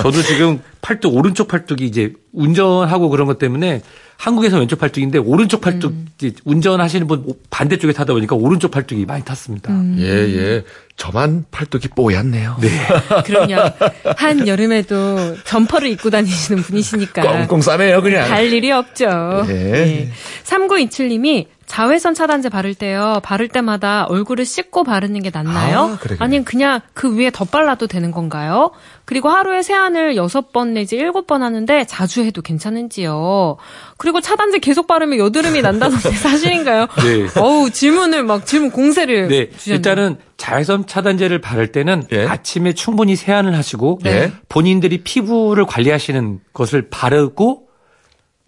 저도 0.00 0.22
지금 0.22 0.62
팔뚝 0.80 1.14
오른쪽 1.14 1.48
팔뚝이 1.48 1.86
이제 1.86 2.14
운전하고 2.32 3.10
그런 3.10 3.26
것 3.26 3.38
때문에 3.38 3.82
한국에서 4.24 4.58
왼쪽 4.58 4.78
팔뚝인데 4.78 5.18
오른쪽 5.18 5.60
팔뚝 5.60 5.92
음. 5.92 6.32
운전하시는 6.46 7.06
분 7.06 7.34
반대쪽에 7.50 7.92
타다 7.92 8.14
보니까 8.14 8.34
오른쪽 8.34 8.70
팔뚝이 8.70 9.04
많이 9.04 9.22
탔습니다. 9.22 9.70
음. 9.70 9.96
예, 9.98 10.06
예. 10.06 10.64
저만 10.96 11.44
팔뚝이 11.50 11.88
뽀얗네요. 11.94 12.56
네. 12.58 12.68
그럼요. 13.26 13.70
한 14.16 14.48
여름에도 14.48 15.36
점퍼를 15.44 15.88
입고 15.90 16.08
다니시는 16.08 16.62
분이시니까 16.62 17.20
꽁꽁 17.20 17.60
싸매요, 17.60 18.00
그냥. 18.00 18.26
갈 18.26 18.50
일이 18.50 18.72
없죠. 18.72 19.44
예. 19.50 20.10
3927님이 20.44 21.44
자외선 21.74 22.14
차단제 22.14 22.50
바를 22.50 22.72
때요. 22.72 23.18
바를 23.24 23.48
때마다 23.48 24.04
얼굴을 24.04 24.44
씻고 24.44 24.84
바르는 24.84 25.24
게 25.24 25.30
낫나요? 25.34 25.98
아. 26.00 26.14
아니면 26.20 26.44
그냥 26.44 26.80
그 26.92 27.16
위에 27.16 27.30
덧발라도 27.30 27.88
되는 27.88 28.12
건가요? 28.12 28.70
그리고 29.04 29.28
하루에 29.28 29.60
세안을 29.60 30.14
6번 30.14 30.68
내지 30.68 30.96
7번 30.98 31.40
하는데 31.40 31.84
자주 31.84 32.22
해도 32.22 32.42
괜찮은지요? 32.42 33.56
그리고 33.98 34.20
차단제 34.20 34.60
계속 34.60 34.86
바르면 34.86 35.18
여드름이 35.18 35.62
난다던데 35.62 36.10
사실인가요? 36.14 36.86
네. 37.02 37.40
어우, 37.40 37.70
질문을 37.70 38.22
막 38.22 38.46
질문 38.46 38.70
공세를 38.70 39.26
네, 39.26 39.50
주셨네요. 39.50 39.76
일단은 39.76 40.16
자외선 40.36 40.86
차단제를 40.86 41.40
바를 41.40 41.72
때는 41.72 42.04
예. 42.12 42.24
아침에 42.24 42.72
충분히 42.72 43.16
세안을 43.16 43.56
하시고 43.56 43.98
네. 44.04 44.30
본인들이 44.48 45.02
피부를 45.02 45.66
관리하시는 45.66 46.38
것을 46.52 46.88
바르고 46.88 47.63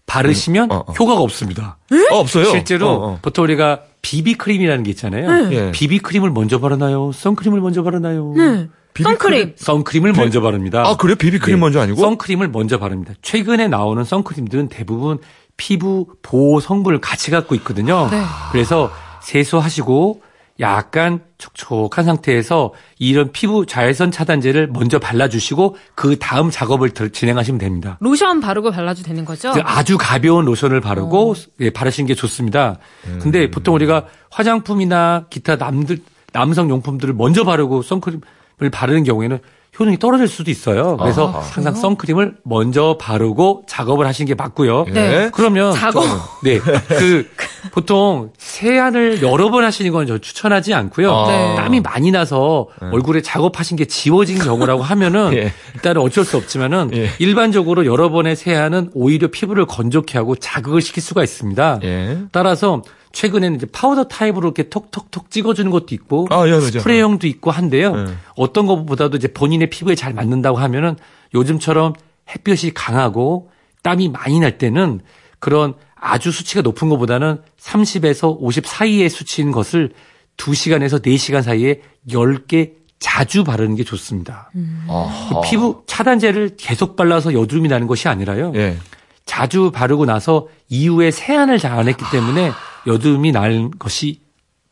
바르시면 0.07 0.71
어, 0.73 0.85
어. 0.87 0.93
효과가 0.93 1.21
없습니다. 1.21 1.79
어, 2.13 2.17
없어요. 2.17 2.45
실제로 2.47 2.89
어, 2.89 2.93
어. 3.13 3.19
보통 3.23 3.45
우리가 3.45 3.81
비비 4.03 4.35
크림이라는 4.35 4.85
게 4.85 4.91
있잖아요. 4.91 5.53
예. 5.53 5.73
비비 5.73 5.99
크림을 5.99 6.31
먼저 6.31 6.61
바르나요? 6.61 7.11
선크림을 7.13 7.61
먼저 7.61 7.83
바르나요? 7.83 8.33
네. 8.37 8.69
선크림. 9.03 9.55
선크림을 9.57 10.13
먼저 10.13 10.41
바릅니다. 10.41 10.83
아, 10.87 10.97
그래요? 10.97 11.17
비비크림 11.17 11.57
네. 11.57 11.61
먼저 11.61 11.81
아니고? 11.81 12.01
선크림을 12.01 12.49
먼저 12.49 12.79
바릅니다. 12.79 13.13
최근에 13.21 13.69
나오는 13.69 14.03
선크림들은 14.05 14.69
대부분 14.69 15.19
피부 15.57 16.07
보호 16.23 16.61
성분을 16.61 17.01
같이 17.01 17.31
갖고 17.31 17.55
있거든요. 17.57 18.09
네. 18.11 18.23
그래서 18.53 18.91
세수하시고 19.23 20.23
약간 20.61 21.21
촉촉한 21.39 22.05
상태에서 22.05 22.73
이런 22.99 23.31
피부 23.33 23.67
자외선 23.67 24.11
차단제를 24.11 24.69
먼저 24.73 24.99
발라주시고 24.99 25.77
그 25.95 26.19
다음 26.19 26.51
작업을 26.51 26.91
들- 26.91 27.11
진행하시면 27.13 27.59
됩니다. 27.59 27.99
로션 28.01 28.41
바르고 28.41 28.71
발라도 28.71 29.03
되는 29.03 29.25
거죠? 29.25 29.53
그 29.53 29.61
아주 29.65 29.99
가벼운 29.99 30.45
로션을 30.47 30.81
바르고 30.81 31.35
예, 31.61 31.71
바르시는 31.71 32.07
게 32.09 32.15
좋습니다. 32.15 32.79
근데 33.21 33.51
보통 33.51 33.75
우리가 33.75 34.07
화장품이나 34.31 35.27
기타 35.29 35.57
남들 35.57 35.99
남성 36.33 36.71
용품들을 36.71 37.13
먼저 37.15 37.45
바르고 37.45 37.83
선크림을 37.83 38.71
바르는 38.73 39.05
경우에는 39.05 39.39
효능이 39.79 39.99
떨어질 39.99 40.29
수도 40.29 40.51
있어요. 40.51 40.97
그래서 40.97 41.29
아하. 41.29 41.41
항상 41.41 41.75
선크림을 41.75 42.37
먼저 42.45 42.97
바르고 42.99 43.65
작업을 43.69 44.07
하시는 44.07 44.27
게 44.27 44.35
맞고요. 44.35 44.87
네. 44.93 45.31
그러면 45.33 45.73
작업. 45.75 46.05
네. 46.43 46.59
그 46.59 47.29
보통 47.73 48.31
세안을 48.39 49.23
여러 49.23 49.51
번 49.51 49.65
하시는 49.65 49.91
건 49.93 50.07
저 50.07 50.19
추천하지 50.19 50.73
않고요. 50.73 51.13
아. 51.13 51.27
네. 51.31 51.55
땀이 51.57 51.81
많이 51.81 52.13
나서 52.13 52.69
얼굴에 52.81 53.23
작업하신 53.23 53.77
게 53.77 53.87
지워진 53.87 54.39
경우라고 54.39 54.83
하면은 54.85 55.33
예. 55.37 55.53
일단은 55.75 56.01
어쩔 56.01 56.25
수 56.25 56.37
없지만은 56.37 56.91
예. 56.95 57.11
일반적으로 57.19 57.85
여러 57.87 58.09
번의 58.11 58.37
세안은 58.37 58.91
오히려 58.95 59.29
피부를 59.29 59.67
건조케 59.67 60.17
하고 60.17 60.37
자극을 60.37 60.81
시킬 60.81 61.03
수가 61.03 61.25
있습니다. 61.25 61.81
예. 61.83 62.19
따라서 62.31 62.83
최근에는 63.13 63.57
이제 63.57 63.67
파우더 63.67 64.05
타입으로 64.05 64.49
이렇게 64.49 64.69
톡톡톡 64.69 65.31
찍어주는 65.31 65.71
것도 65.71 65.95
있고 65.95 66.27
아, 66.31 66.47
예, 66.47 66.51
맞아요. 66.53 66.71
스프레이형도 66.71 67.27
있고 67.27 67.51
한데요. 67.51 67.95
예. 67.97 68.15
어떤 68.37 68.67
것보다도 68.67 69.17
이제 69.17 69.29
본인의 69.29 69.71
피부에 69.71 69.95
잘 69.95 70.13
맞는다고 70.13 70.59
하면은 70.59 70.97
요즘처럼 71.35 71.95
햇볕이 72.29 72.73
강하고 72.75 73.51
땀이 73.83 74.09
많이 74.11 74.41
날 74.41 74.59
때는 74.59 75.01
그런 75.39 75.75
아주 75.95 76.31
수치가 76.31 76.61
높은 76.61 76.89
것보다는 76.89 77.41
30에서 77.61 78.37
50 78.39 78.67
사이의 78.67 79.09
수치인 79.09 79.51
것을 79.53 79.93
2시간에서 80.37 81.03
4시간 81.03 81.43
사이에 81.43 81.81
얇게 82.11 82.73
자주 82.99 83.45
바르는 83.45 83.77
게 83.77 83.85
좋습니다. 83.85 84.51
아하. 84.89 85.29
그 85.43 85.49
피부 85.49 85.83
차단제를 85.87 86.57
계속 86.57 86.97
발라서 86.97 87.33
여드름이 87.33 87.69
나는 87.69 87.87
것이 87.87 88.09
아니라요. 88.09 88.53
예. 88.57 88.77
자주 89.25 89.71
바르고 89.71 90.05
나서 90.07 90.49
이후에 90.69 91.11
세안을 91.11 91.59
잘 91.59 91.73
안 91.79 91.89
했기 91.89 92.05
때문에 92.11 92.53
여드름이 92.87 93.33
나는 93.33 93.71
것이 93.79 94.21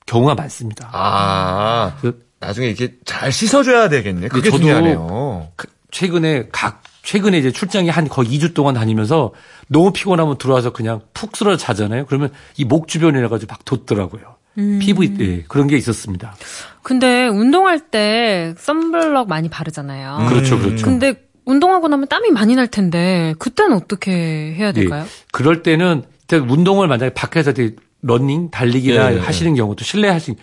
경우가 0.07 0.35
많습니다. 0.35 0.91
아. 0.93 1.97
그 2.01 2.25
나중에 2.41 2.69
이렇게 2.69 2.95
잘 3.05 3.33
씻어줘야 3.33 3.89
되겠네. 3.89 4.29
그게 4.29 4.51
저도 4.51 4.63
중요하네요. 4.63 5.49
그 5.57 5.69
최근에 5.91 6.49
각 6.53 6.83
최근에 7.03 7.39
이제 7.39 7.51
출장이 7.51 7.89
한 7.91 8.09
거의 8.09 8.29
2주 8.31 8.55
동안 8.55 8.75
다니면서 8.75 9.33
너무 9.69 9.93
피곤하면 9.93 10.39
들어와서 10.39 10.73
그냥 10.73 11.01
푹 11.15 11.37
쓰러 11.37 11.57
자잖아요. 11.57 12.07
그러면 12.07 12.31
이 12.57 12.65
목 12.65 12.89
주변이라 12.89 13.29
가지고 13.29 13.53
막 13.53 13.65
돋더라고요. 13.65 14.37
피부 14.81 15.05
예, 15.05 15.43
그런 15.49 15.67
게 15.67 15.77
있었습니다. 15.77 16.35
근데 16.83 17.27
운동할 17.27 17.91
때 17.91 18.55
썬블럭 18.57 19.29
많이 19.29 19.49
바르잖아요. 19.49 20.27
그렇죠, 20.29 20.59
그렇죠. 20.59 20.85
근데 20.85 21.15
운동하고 21.45 21.89
나면 21.89 22.07
땀이 22.09 22.31
많이 22.31 22.55
날 22.55 22.69
텐데 22.69 23.35
그때는 23.39 23.77
어떻게 23.77 24.13
해야 24.55 24.73
될까요? 24.73 25.03
예. 25.05 25.09
그럴 25.33 25.63
때는 25.63 26.05
일단 26.29 26.49
운동을 26.49 26.89
만약에 26.89 27.13
밖에서 27.15 27.53
러닝, 28.07 28.51
달리기나 28.51 29.13
예, 29.13 29.17
예. 29.17 29.21
하시는 29.21 29.55
경우도 29.55 29.85
실내 29.85 30.09
하시 30.09 30.35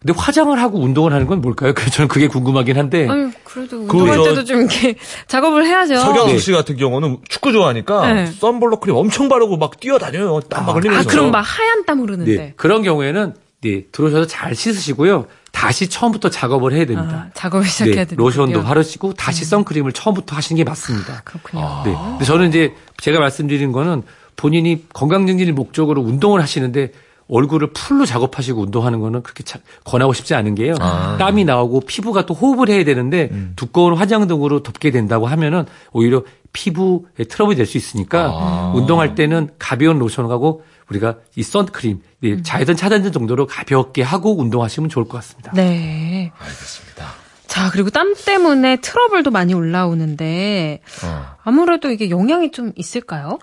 근데 0.00 0.12
화장을 0.16 0.56
하고 0.60 0.78
운동을 0.80 1.12
하는 1.12 1.26
건 1.26 1.40
뭘까요? 1.40 1.72
그래서 1.74 1.90
저는 1.90 2.06
그게 2.08 2.28
궁금하긴 2.28 2.78
한데 2.78 3.08
아유, 3.08 3.30
그래도 3.42 3.84
그 3.86 3.96
운동할 3.96 4.16
저- 4.16 4.24
때도 4.24 4.44
좀 4.44 4.58
이렇게 4.60 4.94
작업을 5.26 5.66
해야죠. 5.66 5.96
서경수 5.96 6.34
네. 6.34 6.38
씨 6.38 6.52
같은 6.52 6.76
경우는 6.76 7.18
축구 7.28 7.50
좋아하니까 7.52 8.12
네. 8.12 8.26
썬블럭 8.26 8.80
크림 8.80 8.94
엄청 8.94 9.28
바르고 9.28 9.56
막 9.56 9.80
뛰어다녀요. 9.80 10.40
땀 10.48 10.59
막 10.59 10.68
아, 10.76 10.78
흘리면서. 10.78 11.08
그럼 11.08 11.32
막 11.32 11.40
하얀 11.40 11.84
땀 11.84 12.00
흐르는데. 12.00 12.36
네, 12.36 12.52
그런 12.56 12.82
경우에는 12.84 13.34
네, 13.62 13.86
들어오셔서 13.90 14.28
잘 14.28 14.54
씻으시고요. 14.54 15.26
다시 15.50 15.88
처음부터 15.88 16.30
작업을 16.30 16.72
해야 16.74 16.84
됩니다. 16.84 17.26
아, 17.26 17.30
작업을 17.34 17.66
시작해야 17.66 17.96
네, 17.96 18.04
되는 18.04 18.16
로션도 18.22 18.62
바르시고 18.62 19.14
다시 19.14 19.44
선크림을 19.44 19.90
처음부터 19.92 20.36
하시는 20.36 20.56
게 20.56 20.62
맞습니다. 20.62 21.22
그렇군요. 21.24 21.82
네. 21.84 21.92
근데 22.10 22.24
저는 22.24 22.50
이제 22.50 22.72
제가 22.98 23.18
말씀드린 23.18 23.72
거는 23.72 24.04
본인이 24.36 24.84
건강 24.94 25.26
증진을 25.26 25.54
목적으로 25.54 26.02
운동을 26.02 26.40
하시는데 26.40 26.92
얼굴을 27.28 27.72
풀로 27.72 28.06
작업하시고 28.06 28.62
운동하는 28.62 29.00
거는 29.00 29.22
그렇게 29.22 29.42
차- 29.44 29.58
권하고 29.84 30.12
싶지 30.12 30.34
않은 30.34 30.54
게요. 30.54 30.74
땀이 31.18 31.44
나오고 31.44 31.80
피부가 31.80 32.24
또 32.26 32.34
호흡을 32.34 32.68
해야 32.70 32.84
되는데 32.84 33.30
두꺼운 33.56 33.94
화장 33.94 34.26
등으로 34.26 34.62
덮게 34.62 34.90
된다고 34.90 35.26
하면은 35.26 35.64
오히려 35.92 36.22
피부에 36.52 37.24
트러블이 37.28 37.56
될 37.56 37.66
수 37.66 37.76
있으니까 37.76 38.72
운동할 38.74 39.14
때는 39.14 39.50
가벼운 39.58 39.98
로션하고 39.98 40.64
우리가 40.88 41.16
이 41.36 41.42
선크림, 41.42 42.00
네, 42.20 42.42
자외선 42.42 42.74
차단제 42.74 43.10
정도로 43.10 43.46
가볍게 43.46 44.02
하고 44.02 44.38
운동하시면 44.38 44.88
좋을 44.88 45.04
것 45.06 45.18
같습니다. 45.18 45.52
네. 45.54 46.32
알겠습니다. 46.38 47.06
자, 47.46 47.70
그리고 47.70 47.90
땀 47.90 48.14
때문에 48.14 48.76
트러블도 48.80 49.30
많이 49.30 49.52
올라오는데 49.52 50.80
어. 51.04 51.26
아무래도 51.44 51.90
이게 51.90 52.08
영향이 52.08 52.52
좀 52.52 52.72
있을까요? 52.76 53.38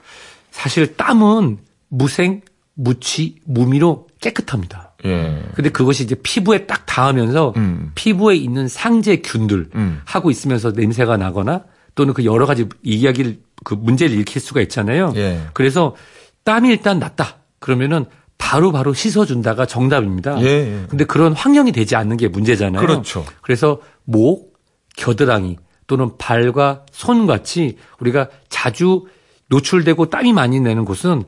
사실 0.50 0.95
땀은 0.98 1.60
무생, 1.89 2.41
무취, 2.76 3.36
무미로 3.46 4.08
깨끗합니다. 4.22 4.94
예. 5.06 5.44
근데 5.56 5.70
그것이 5.70 6.04
이제 6.04 6.16
피부에 6.16 6.66
딱 6.66 6.86
닿으면서 6.86 7.54
음. 7.58 7.92
피부에 7.96 8.36
있는 8.36 8.68
상재균들 8.68 9.70
음. 9.76 10.02
하고 10.06 10.30
있으면서 10.30 10.72
냄새가 10.72 11.18
나거나 11.18 11.64
또는 11.96 12.14
그 12.14 12.26
여러 12.26 12.46
가지 12.46 12.68
이야기를 12.84 13.40
그 13.64 13.74
문제를 13.74 14.16
일으킬 14.16 14.42
수가 14.42 14.62
있잖아요. 14.62 15.14
예. 15.16 15.42
그래서 15.54 15.96
땀이 16.44 16.70
일단 16.70 17.00
났다. 17.00 17.38
그러면은 17.60 18.06
바로 18.38 18.72
바로 18.72 18.94
씻어준다가 18.94 19.66
정답입니다. 19.66 20.40
예, 20.42 20.46
예. 20.46 20.86
근데 20.90 21.06
그런 21.06 21.34
환경이 21.34 21.72
되지 21.72 21.96
않는 21.96 22.18
게 22.18 22.28
문제잖아요. 22.28 22.86
그렇죠. 22.86 23.26
그래서 23.42 23.80
목, 24.04 24.54
겨드랑이 24.98 25.58
또는 25.88 26.12
발과 26.18 26.86
손 26.92 27.28
같이 27.28 27.78
우리가 28.00 28.30
자주 28.50 29.06
노출되고 29.48 30.10
땀이 30.10 30.34
많이 30.34 30.60
내는 30.60 30.84
곳은 30.84 31.24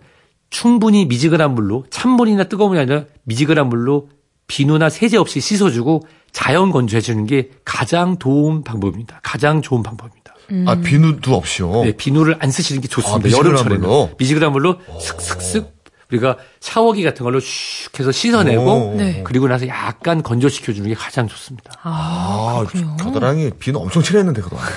충분히 0.50 1.06
미지근한 1.06 1.54
물로 1.54 1.86
찬물이나 1.90 2.46
뜨거운 2.46 2.70
물이 2.70 2.82
아니라 2.82 3.04
미지근한 3.24 3.68
물로 3.68 4.10
비누나 4.48 4.90
세제 4.90 5.18
없이 5.18 5.42
씻어주고 5.42 6.08
자연 6.32 6.72
건조해 6.72 7.02
주는 7.02 7.26
게 7.26 7.50
가장 7.66 8.18
도움 8.18 8.64
방법입니다. 8.64 9.20
가장 9.24 9.62
좋은 9.62 9.84
방법입니다. 9.84 10.34
아, 10.66 10.76
비누도 10.76 11.36
없이요. 11.36 11.84
네, 11.84 11.92
비누를 11.98 12.38
안 12.40 12.52
쓰시는 12.52 12.82
게 12.82 12.88
좋습니다. 12.88 13.28
아, 13.28 13.32
여름철에는 13.38 13.82
물로? 13.82 14.12
미지근한 14.18 14.54
물로 14.54 14.78
슥슥슥 15.02 15.76
우리가 16.10 16.38
샤워기 16.62 17.04
같은 17.04 17.26
걸로 17.26 17.40
슉 17.40 18.00
해서 18.00 18.12
씻어내고 18.14 18.64
오. 18.64 18.96
네. 18.96 19.24
그리고 19.26 19.48
나서 19.50 19.68
약간 19.68 20.24
건조시켜 20.24 20.72
주는 20.72 20.88
게 20.88 20.96
가장 20.96 21.28
좋습니다. 21.28 21.74
아, 21.84 22.64
아. 22.66 22.96
겨드랑이 22.96 23.52
비누 23.60 23.78
엄청 23.78 24.02
칠했는데 24.02 24.42
그동안. 24.42 24.66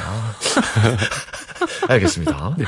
아. 1.88 1.92
알겠습니다. 1.92 2.54
네. 2.58 2.64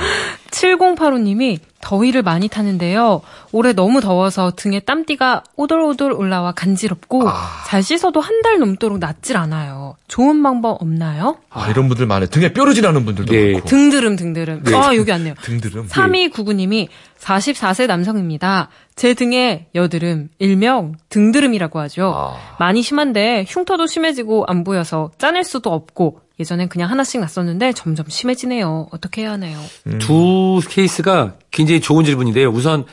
7085님이 0.51 1.59
더위를 1.81 2.23
많이 2.23 2.47
타는데요. 2.49 3.23
올해 3.51 3.73
너무 3.73 4.01
더워서 4.01 4.53
등에 4.55 4.79
땀띠가 4.81 5.43
오돌오돌 5.57 6.13
올라와 6.13 6.53
간지럽고 6.53 7.29
아. 7.29 7.65
잘 7.67 7.83
씻어도 7.83 8.21
한 8.21 8.43
달 8.43 8.59
넘도록 8.59 8.99
낫질 8.99 9.37
않아요. 9.37 9.95
좋은 10.09 10.43
방법 10.43 10.83
없나요? 10.83 11.37
아, 11.49 11.69
이런 11.71 11.87
분들 11.87 12.07
많아요. 12.07 12.29
등에 12.29 12.53
뾰루지 12.53 12.83
나는 12.83 13.05
분들도 13.05 13.33
네. 13.33 13.53
많고. 13.53 13.69
등드름 13.69 14.17
등드름. 14.17 14.65
네. 14.65 14.75
아, 14.75 14.97
여기 14.97 15.09
왔네요. 15.13 15.35
등드름. 15.43 15.87
3299님이 15.87 16.89
44세 17.21 17.87
남성입니다. 17.87 18.69
제 18.95 19.15
등에 19.15 19.69
여드름, 19.75 20.29
일명 20.39 20.95
등드름이라고 21.09 21.81
하죠. 21.81 22.13
아. 22.15 22.37
많이 22.59 22.83
심한데 22.83 23.45
흉터도 23.49 23.87
심해지고 23.87 24.45
안 24.47 24.65
보여서 24.65 25.11
짜낼 25.19 25.45
수도 25.45 25.73
없고 25.73 26.21
예전엔 26.41 26.69
그냥 26.69 26.91
하나씩 26.91 27.21
났었는데 27.21 27.73
점점 27.73 28.07
심해지네요. 28.09 28.89
어떻게 28.91 29.23
해야 29.23 29.33
하나요? 29.33 29.59
두 29.99 30.61
케이스가 30.69 31.35
굉장히 31.51 31.81
좋은 31.81 32.05
질문인데요. 32.05 32.51
우선 32.51 32.85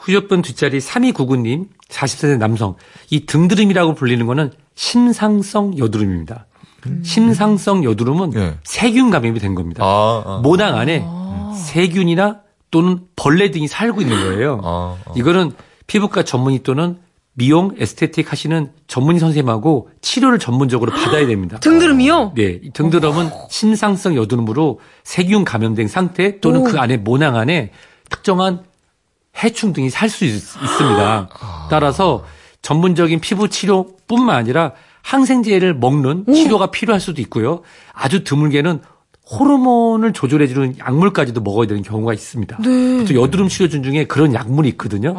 휴대폰 0.00 0.42
뒷자리 0.42 0.78
3299님 0.78 1.68
40세 1.88 2.38
남성 2.38 2.76
이 3.10 3.24
등드름이라고 3.26 3.94
불리는 3.94 4.26
거는 4.26 4.52
심상성 4.74 5.78
여드름입니다. 5.78 6.46
심상성 7.02 7.84
여드름은 7.84 8.34
예. 8.34 8.58
세균 8.64 9.10
감염이 9.10 9.40
된 9.40 9.54
겁니다. 9.54 9.84
아, 9.84 10.22
아. 10.24 10.40
모낭 10.42 10.76
안에 10.76 11.04
세균이나 11.56 12.40
또는 12.70 13.00
벌레 13.16 13.50
등이 13.50 13.68
살고 13.68 14.00
있는 14.00 14.16
거예요. 14.16 14.60
아, 14.62 14.96
아. 15.06 15.12
이거는 15.16 15.52
피부과 15.86 16.22
전문의 16.22 16.62
또는 16.62 16.98
미용 17.34 17.74
에스테틱 17.78 18.32
하시는 18.32 18.72
전문의 18.88 19.20
선생님하고 19.20 19.90
치료를 20.00 20.38
전문적으로 20.40 20.90
받아야 20.90 21.26
됩니다. 21.26 21.58
등드름이요? 21.60 22.32
네, 22.34 22.58
이 22.62 22.70
등드름은 22.72 23.30
심상성 23.48 24.16
여드름으로 24.16 24.80
세균 25.04 25.44
감염된 25.44 25.86
상태 25.86 26.40
또는 26.40 26.60
오. 26.60 26.64
그 26.64 26.80
안에 26.80 26.96
모낭 26.96 27.36
안에 27.36 27.70
특정한 28.10 28.64
해충 29.42 29.72
등이 29.72 29.88
살 29.88 30.08
수 30.08 30.24
있습니다. 30.24 31.28
따라서 31.70 32.24
전문적인 32.62 33.20
피부 33.20 33.48
치료뿐만 33.48 34.34
아니라 34.34 34.72
항생제를 35.02 35.74
먹는 35.74 36.26
치료가 36.34 36.72
필요할 36.72 37.00
수도 37.00 37.22
있고요. 37.22 37.62
아주 37.92 38.24
드물게는 38.24 38.80
호르몬을 39.30 40.12
조절해주는 40.12 40.78
약물까지도 40.78 41.40
먹어야 41.42 41.66
되는 41.66 41.82
경우가 41.82 42.14
있습니다. 42.14 42.58
네. 42.62 43.04
또 43.04 43.14
여드름 43.14 43.48
치료준 43.48 43.82
중에 43.82 44.04
그런 44.04 44.32
약물이 44.32 44.68
있거든요. 44.70 45.14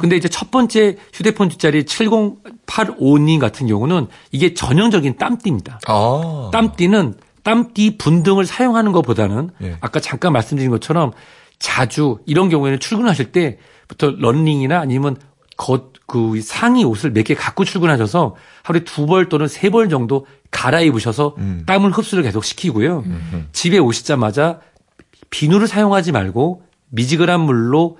근데 0.00 0.16
이제 0.16 0.28
첫 0.28 0.50
번째 0.50 0.96
휴대폰 1.12 1.48
뒷자리 1.48 1.84
7085님 1.84 3.40
같은 3.40 3.66
경우는 3.66 4.06
이게 4.30 4.54
전형적인 4.54 5.16
땀띠입니다. 5.16 5.80
아. 5.88 6.50
땀띠는 6.52 7.14
땀띠 7.42 7.98
분등을 7.98 8.46
사용하는 8.46 8.92
것보다는 8.92 9.50
예. 9.62 9.76
아까 9.80 10.00
잠깐 10.00 10.32
말씀드린 10.32 10.70
것처럼 10.70 11.12
자주 11.58 12.18
이런 12.26 12.48
경우에는 12.50 12.78
출근하실 12.78 13.32
때부터 13.32 14.12
런닝이나 14.18 14.78
아니면 14.78 15.16
겉, 15.58 15.92
그 16.06 16.40
상의 16.40 16.84
옷을 16.84 17.10
몇 17.12 17.24
개 17.24 17.34
갖고 17.34 17.64
출근하셔서 17.64 18.36
하루에 18.62 18.84
두 18.84 19.06
벌 19.06 19.28
또는 19.28 19.46
세 19.48 19.68
벌 19.70 19.88
정도 19.90 20.24
갈아입으셔서 20.50 21.34
음. 21.38 21.64
땀을 21.66 21.90
흡수를 21.90 22.22
계속 22.22 22.44
시키고요. 22.44 23.04
집에 23.52 23.78
오시자마자 23.78 24.60
비누를 25.30 25.66
사용하지 25.66 26.12
말고 26.12 26.62
미지근한 26.90 27.40
물로 27.40 27.98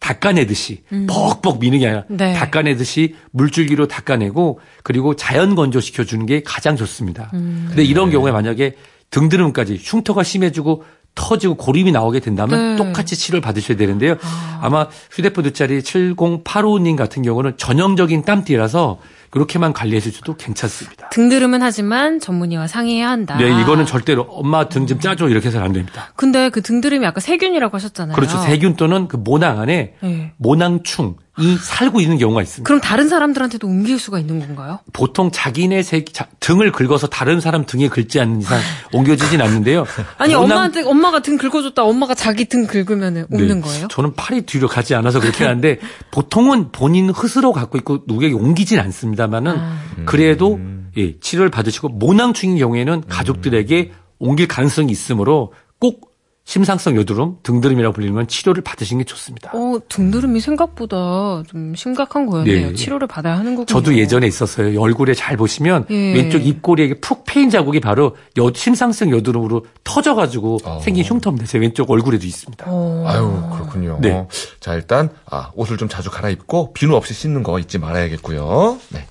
닦아내듯이 0.00 0.82
벅벅 1.08 1.58
미는 1.58 1.78
게 1.80 1.86
아니라 1.86 2.04
네. 2.08 2.34
닦아내듯이 2.34 3.16
물줄기로 3.32 3.88
닦아내고 3.88 4.60
그리고 4.82 5.16
자연 5.16 5.54
건조시켜 5.54 6.04
주는 6.04 6.26
게 6.26 6.42
가장 6.44 6.76
좋습니다. 6.76 7.28
근데 7.68 7.82
이런 7.82 8.10
경우에 8.10 8.30
만약에 8.32 8.76
등드름까지 9.10 9.80
흉터가 9.82 10.22
심해지고 10.22 10.84
터지고 11.16 11.56
고름이 11.56 11.90
나오게 11.90 12.20
된다면 12.20 12.76
네. 12.76 12.76
똑같이 12.76 13.16
치료를 13.16 13.40
받으셔야 13.40 13.76
되는데요. 13.76 14.16
아 14.60 14.68
마 14.68 14.86
휴대폰 15.10 15.42
뒷자리 15.44 15.80
7085님 15.80 16.96
같은 16.96 17.22
경우는 17.22 17.56
전형적인 17.56 18.22
땀띠라서 18.24 18.98
그렇게만 19.30 19.72
관리해 19.72 20.00
주셔도 20.00 20.36
괜찮습니다. 20.36 21.08
등드름은 21.10 21.60
하지만 21.62 22.20
전문의와 22.20 22.68
상의해야 22.68 23.08
한다. 23.10 23.36
네, 23.36 23.48
이거는 23.60 23.84
절대로 23.86 24.22
엄마 24.22 24.68
등 24.68 24.86
좀 24.86 25.00
짜줘 25.00 25.28
이렇게 25.28 25.48
해서는 25.48 25.66
안 25.66 25.72
됩니다. 25.72 26.12
근데 26.14 26.48
그 26.48 26.62
등드름이 26.62 27.04
아까 27.06 27.20
세균이라고 27.20 27.74
하셨잖아요. 27.76 28.14
그렇죠. 28.14 28.38
세균 28.42 28.76
또는 28.76 29.08
그 29.08 29.16
모낭 29.16 29.58
안에 29.60 29.94
네. 30.00 30.32
모낭충 30.36 31.16
이 31.38 31.56
살고 31.58 32.00
있는 32.00 32.16
경우가 32.18 32.40
있습니다. 32.42 32.66
그럼 32.66 32.80
다른 32.80 33.08
사람들한테도 33.08 33.66
옮길 33.66 33.98
수가 33.98 34.18
있는 34.18 34.40
건가요? 34.40 34.78
보통 34.92 35.30
자기네 35.30 35.82
세, 35.82 36.04
자- 36.04 36.28
등을 36.40 36.72
긁어서 36.72 37.06
다른 37.08 37.40
사람 37.40 37.66
등에 37.66 37.88
긁지 37.88 38.18
않는 38.20 38.40
이상 38.40 38.58
옮겨지진 38.92 39.40
않는데요. 39.42 39.84
아니 40.16 40.32
모낭- 40.34 40.42
엄마한테 40.44 40.82
엄마가 40.82 41.20
등 41.20 41.36
긁어줬다 41.36 41.84
엄마가 41.84 42.14
자기 42.14 42.46
등 42.46 42.66
긁으면 42.66 43.26
옮는 43.30 43.56
네. 43.56 43.60
거예요? 43.60 43.88
저는 43.88 44.14
팔이 44.14 44.42
뒤로 44.42 44.66
가지 44.68 44.94
않아서 44.94 45.20
그렇게 45.20 45.44
하는데 45.44 45.78
보통은 46.10 46.72
본인 46.72 47.12
스스로 47.12 47.52
갖고 47.52 47.76
있고 47.78 48.00
누구에게 48.06 48.34
옮기진 48.34 48.78
않습니다만은 48.80 49.56
아. 49.58 49.78
그래도 50.06 50.58
예, 50.96 51.18
치료를 51.20 51.50
받으시고 51.50 51.90
모낭충인 51.90 52.56
경우에는 52.58 53.02
가족들에게 53.08 53.92
옮길 54.18 54.48
가능성이 54.48 54.90
있으므로 54.92 55.52
꼭 55.78 56.15
심상성 56.46 56.96
여드름, 56.96 57.38
등드름이라고 57.42 57.92
불리는 57.92 58.28
치료를 58.28 58.62
받으시는 58.62 59.00
게 59.00 59.04
좋습니다. 59.04 59.50
어 59.52 59.80
등드름이 59.88 60.40
생각보다 60.40 61.42
좀 61.48 61.74
심각한 61.74 62.24
거였네요. 62.24 62.68
네. 62.68 62.74
치료를 62.74 63.08
받아야 63.08 63.34
하는 63.36 63.56
거군요. 63.56 63.66
저도 63.66 63.98
예전에 63.98 64.28
있었어요. 64.28 64.80
얼굴에 64.80 65.12
잘 65.12 65.36
보시면 65.36 65.86
예. 65.90 66.14
왼쪽 66.14 66.46
입꼬리에 66.46 66.94
푹 67.00 67.24
패인 67.26 67.50
자국이 67.50 67.80
바로 67.80 68.14
여, 68.38 68.52
심상성 68.54 69.10
여드름으로 69.10 69.66
터져가지고 69.82 70.58
어. 70.64 70.80
생긴 70.84 71.04
흉터입니다. 71.04 71.46
제 71.48 71.58
왼쪽 71.58 71.90
얼굴에도 71.90 72.24
있습니다. 72.24 72.64
어. 72.68 73.04
아유, 73.08 73.56
그렇군요. 73.56 73.98
네. 74.00 74.28
자, 74.60 74.74
일단, 74.74 75.10
아, 75.28 75.50
옷을 75.54 75.76
좀 75.76 75.88
자주 75.88 76.10
갈아입고, 76.10 76.72
비누 76.74 76.94
없이 76.94 77.12
씻는 77.12 77.42
거 77.42 77.58
잊지 77.58 77.78
말아야겠고요. 77.78 78.78
네. 78.90 79.04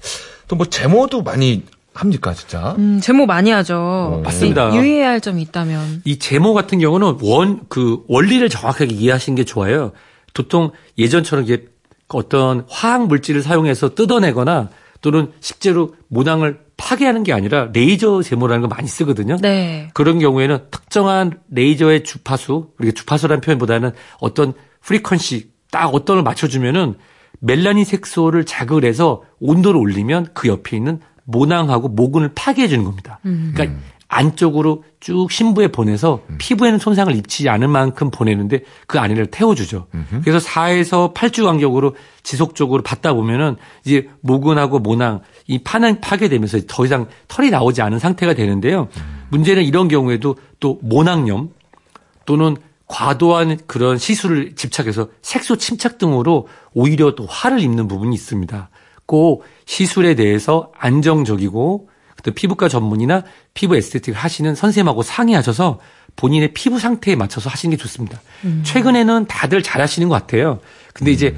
또 0.48 0.56
뭐, 0.56 0.66
제모도 0.66 1.22
많이 1.22 1.64
합니까, 1.96 2.34
진짜? 2.34 2.76
음, 2.78 3.00
제모 3.02 3.26
많이 3.26 3.50
하죠. 3.52 4.22
맞습니다. 4.24 4.70
이- 4.70 4.78
유의해야 4.78 5.10
할 5.10 5.22
점이 5.22 5.42
있다면. 5.44 6.02
이 6.06 6.20
제모 6.20 6.54
같은 6.54 6.80
경우는 6.80 7.18
원, 7.22 7.62
그 7.70 8.04
원리를 8.08 8.48
정확하게 8.50 8.94
이해하시는 8.94 9.36
게 9.36 9.44
좋아요. 9.46 9.92
보통 10.34 10.72
예전처럼 10.98 11.46
이게 11.46 11.66
어떤 12.10 12.66
화학 12.70 13.08
물질을 13.08 13.42
사용해서 13.42 13.96
뜯어내거나 13.96 14.70
또는 15.02 15.32
실제로 15.40 15.96
모낭을 16.10 16.60
파괴하는 16.78 17.24
게 17.24 17.32
아니라 17.32 17.70
레이저 17.74 18.22
제모라는 18.22 18.62
걸 18.62 18.68
많이 18.70 18.88
쓰거든요. 18.88 19.38
네. 19.42 19.90
그런 19.94 20.20
경우에는 20.20 20.60
특정한 20.72 21.40
레이저의 21.50 22.04
주파수, 22.04 22.72
우리가 22.80 22.94
주파수라는 22.94 23.40
표현보다는 23.42 23.92
어떤 24.20 24.54
frequency 24.84 25.46
딱 25.72 25.88
어떤 25.96 26.18
걸 26.18 26.24
맞춰주면은 26.24 26.96
멜라닌 27.40 27.86
색소를 27.86 28.46
자극을 28.46 28.84
해서 28.86 29.24
온도를 29.40 29.80
올리면 29.80 30.28
그 30.34 30.48
옆에 30.50 30.76
있는 30.78 31.00
모낭하고 31.26 31.90
모근을 31.90 32.32
파괴해 32.34 32.68
주는 32.68 32.84
겁니다. 32.86 33.20
그러니까 33.54 33.80
안쪽으로 34.08 34.84
쭉 35.00 35.32
심부에 35.32 35.70
보내서 35.70 36.22
피부에는 36.38 36.78
손상을 36.78 37.14
입히지 37.16 37.50
않을 37.50 37.68
만큼 37.68 38.12
보내는데 38.12 38.62
그 38.88 39.00
안에를 39.00 39.26
태워주죠. 39.28 39.88
그래서 40.24 40.48
4에서 40.48 41.14
8주 41.14 41.44
간격으로 41.44 41.96
지속적으로 42.22 42.84
받다 42.84 43.14
보면은 43.14 43.56
이제 43.84 44.08
모근하고 44.22 44.80
모낭 44.80 45.22
이 45.48 45.58
파는 45.60 46.02
파괴되면서 46.02 46.60
더 46.68 46.86
이상 46.86 47.08
털이 47.28 47.50
나오지 47.50 47.82
않은 47.82 47.98
상태가 48.00 48.36
되는데요. 48.36 48.88
문제는 49.30 49.64
이런 49.64 49.88
경우에도 49.88 50.36
또 50.60 50.80
모낭염 50.84 51.50
또는 52.26 52.56
과도한 52.88 53.58
그런 53.66 53.98
시술을 53.98 54.56
집착해서 54.56 55.10
색소 55.24 55.58
침착 55.58 55.98
등으로 55.98 56.48
오히려 56.74 57.16
또 57.16 57.26
화를 57.26 57.60
입는 57.60 57.88
부분이 57.88 58.14
있습니다. 58.14 58.70
꼭 59.06 59.44
시술에 59.66 60.16
대해서 60.16 60.72
안정적이고 60.78 61.90
또 62.24 62.32
피부과 62.32 62.68
전문이나 62.68 63.24
피부 63.54 63.76
에스테틱 63.76 64.16
하시는 64.16 64.56
선생님하고 64.56 65.04
상의하셔서 65.04 65.80
본인의 66.16 66.54
피부 66.54 66.80
상태에 66.80 67.16
맞춰서 67.16 67.50
하시는 67.50 67.76
게 67.76 67.82
좋습니다. 67.82 68.20
최근에는 68.64 69.28
다들 69.28 69.62
잘 69.62 69.82
하시는 69.82 70.08
것 70.10 70.16
같아요. 70.16 70.60
근데 70.94 71.12
이제 71.12 71.36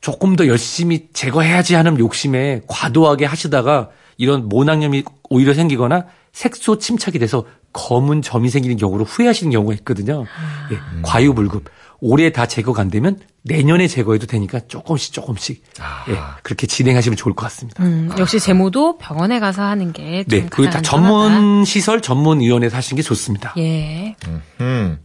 조금 0.00 0.36
더 0.36 0.46
열심히 0.46 1.08
제거해야지 1.12 1.74
하는 1.74 1.98
욕심에 1.98 2.62
과도하게 2.66 3.24
하시다가 3.24 3.90
이런 4.16 4.48
모낭염이 4.48 5.04
오히려 5.28 5.54
생기거나 5.54 6.06
색소 6.32 6.78
침착이 6.78 7.18
돼서 7.18 7.44
검은 7.72 8.22
점이 8.22 8.48
생기는 8.48 8.76
경우로 8.76 9.04
후회하시는 9.04 9.52
경우가 9.52 9.74
있거든요. 9.74 10.24
예, 10.72 10.78
과유불급. 11.02 11.64
올해 12.00 12.30
다 12.30 12.46
제거가 12.46 12.82
안 12.82 12.90
되면 12.90 13.18
내년에 13.42 13.86
제거해도 13.88 14.26
되니까 14.26 14.60
조금씩 14.66 15.12
조금씩 15.12 15.62
예, 16.08 16.18
그렇게 16.42 16.66
진행하시면 16.66 17.16
좋을 17.16 17.34
것 17.34 17.44
같습니다. 17.44 17.82
음, 17.82 18.10
역시 18.18 18.40
제모도 18.40 18.98
병원에 18.98 19.38
가서 19.40 19.62
하는 19.62 19.92
게좀 19.92 20.26
네, 20.28 20.46
그 20.50 20.64
가장 20.64 20.82
다. 20.82 20.90
전문 20.90 21.64
시설, 21.64 22.00
전문 22.00 22.40
의원에서 22.40 22.76
하시는 22.76 22.96
게 22.96 23.02
좋습니다. 23.02 23.54
예. 23.58 24.16
음. 24.60 24.98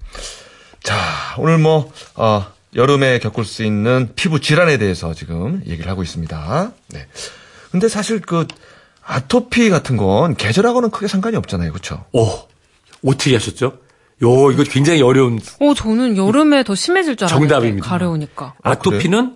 자, 0.83 0.95
오늘 1.37 1.59
뭐, 1.59 1.91
어, 2.15 2.45
여름에 2.75 3.19
겪을 3.19 3.45
수 3.45 3.63
있는 3.63 4.11
피부 4.15 4.39
질환에 4.39 4.77
대해서 4.77 5.13
지금 5.13 5.61
얘기를 5.67 5.89
하고 5.91 6.01
있습니다. 6.01 6.71
네. 6.89 7.07
근데 7.71 7.87
사실 7.87 8.19
그, 8.19 8.47
아토피 9.03 9.69
같은 9.69 9.97
건 9.97 10.35
계절하고는 10.35 10.89
크게 10.89 11.07
상관이 11.07 11.35
없잖아요. 11.37 11.71
그렇죠? 11.71 12.05
오, 12.13 12.27
어떻게 13.05 13.33
하셨죠? 13.33 13.77
요, 14.23 14.51
이거 14.51 14.63
굉장히 14.63 15.01
어려운 15.01 15.39
어, 15.59 15.73
저는 15.73 16.17
여름에 16.17 16.63
더 16.63 16.75
심해질 16.75 17.15
줄 17.15 17.27
알았는데 17.27 17.49
정답입니다. 17.53 17.87
가려우니까. 17.89 18.53
아, 18.63 18.71
아토피는 18.71 19.35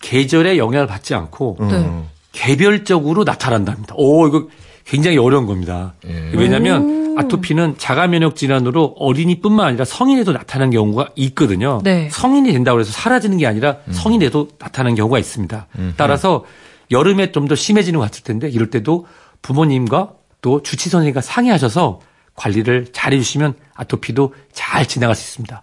계절에 0.00 0.56
영향을 0.58 0.86
받지 0.86 1.14
않고 1.14 1.56
음. 1.60 1.68
네. 1.68 2.08
개별적으로 2.32 3.24
나타난답니다. 3.24 3.94
오, 3.96 4.26
이거 4.28 4.48
굉장히 4.84 5.18
어려운 5.18 5.46
겁니다. 5.46 5.94
예. 6.06 6.30
왜냐하면 6.32 7.16
아토피는 7.18 7.74
자가 7.78 8.06
면역 8.06 8.36
질환으로 8.36 8.94
어린이뿐만 8.96 9.66
아니라 9.66 9.84
성인에도 9.84 10.32
나타나는 10.32 10.70
경우가 10.70 11.10
있거든요. 11.16 11.80
네. 11.84 12.08
성인이 12.10 12.52
된다고 12.52 12.80
해서 12.80 12.92
사라지는 12.92 13.38
게 13.38 13.46
아니라 13.46 13.78
성인에도 13.90 14.48
나타나는 14.58 14.94
경우가 14.94 15.18
있습니다. 15.18 15.66
따라서 15.96 16.44
여름에 16.90 17.32
좀 17.32 17.48
더 17.48 17.54
심해지는 17.54 17.98
것 17.98 18.04
같을 18.06 18.22
텐데 18.22 18.48
이럴 18.48 18.70
때도 18.70 19.06
부모님과 19.42 20.12
또 20.40 20.62
주치 20.62 20.88
선생님과 20.88 21.20
상의하셔서 21.22 22.00
관리를 22.38 22.86
잘 22.92 23.12
해주시면 23.12 23.54
아토피도 23.74 24.34
잘 24.52 24.86
지나갈 24.86 25.14
수 25.14 25.22
있습니다. 25.22 25.62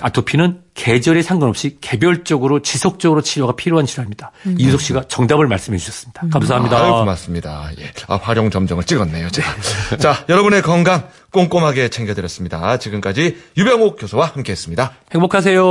아토피는 0.00 0.63
계절에 0.74 1.22
상관없이 1.22 1.78
개별적으로 1.80 2.60
지속적으로 2.60 3.22
치료가 3.22 3.54
필요한 3.54 3.86
질환입니다. 3.86 4.32
이유석 4.58 4.80
씨가 4.80 5.04
정답을 5.08 5.46
말씀해 5.46 5.78
주셨습니다. 5.78 6.26
감사합니다. 6.32 6.76
아유, 6.76 6.92
고맙습니다. 6.92 7.70
예. 7.78 7.92
아, 8.08 8.16
활용 8.16 8.50
점정을 8.50 8.84
찍었네요, 8.84 9.30
제가. 9.30 9.48
자, 9.98 10.24
여러분의 10.28 10.62
건강 10.62 11.08
꼼꼼하게 11.30 11.88
챙겨드렸습니다. 11.88 12.78
지금까지 12.78 13.36
유병욱 13.56 13.96
교수와 13.98 14.26
함께 14.26 14.52
했습니다. 14.52 14.92
행복하세요. 15.12 15.62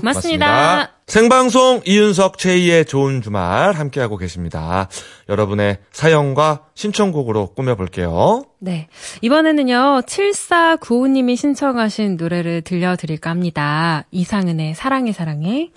고맙습니다. 0.00 0.90
생방송 1.06 1.82
이윤석 1.84 2.38
최희의 2.38 2.86
좋은 2.86 3.22
주말 3.22 3.72
함께하고 3.72 4.16
계십니다. 4.16 4.88
여러분의 5.28 5.78
사연과 5.90 6.66
신청곡으로 6.74 7.54
꾸며볼게요. 7.54 8.44
네. 8.60 8.88
이번에는요, 9.20 10.02
7495님이 10.06 11.36
신청하신 11.36 12.16
노래를 12.16 12.62
들려드릴까 12.62 13.30
합니다. 13.30 14.04
이상은 14.10 14.51
의 14.60 14.74
사랑해, 14.74 15.12
사랑해. 15.12 15.70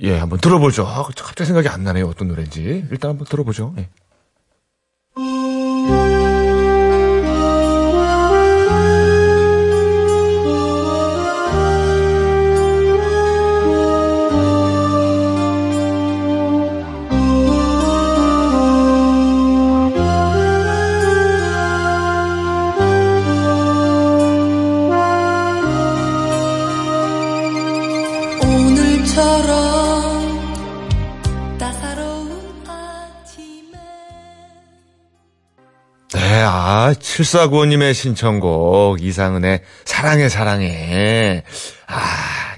예, 0.00 0.18
한번 0.18 0.40
들어보죠. 0.40 0.86
아, 0.86 1.02
갑자기 1.04 1.46
생각이 1.46 1.68
안 1.68 1.84
나네요. 1.84 2.06
어떤 2.06 2.28
노래인지. 2.28 2.86
일단 2.90 3.10
한번 3.10 3.26
들어보죠. 3.26 3.74
예. 3.78 3.88
아, 36.42 36.92
7495님의 36.98 37.94
신청곡, 37.94 39.02
이상은의 39.02 39.62
사랑해, 39.84 40.28
사랑해. 40.28 41.44
아, 41.86 42.54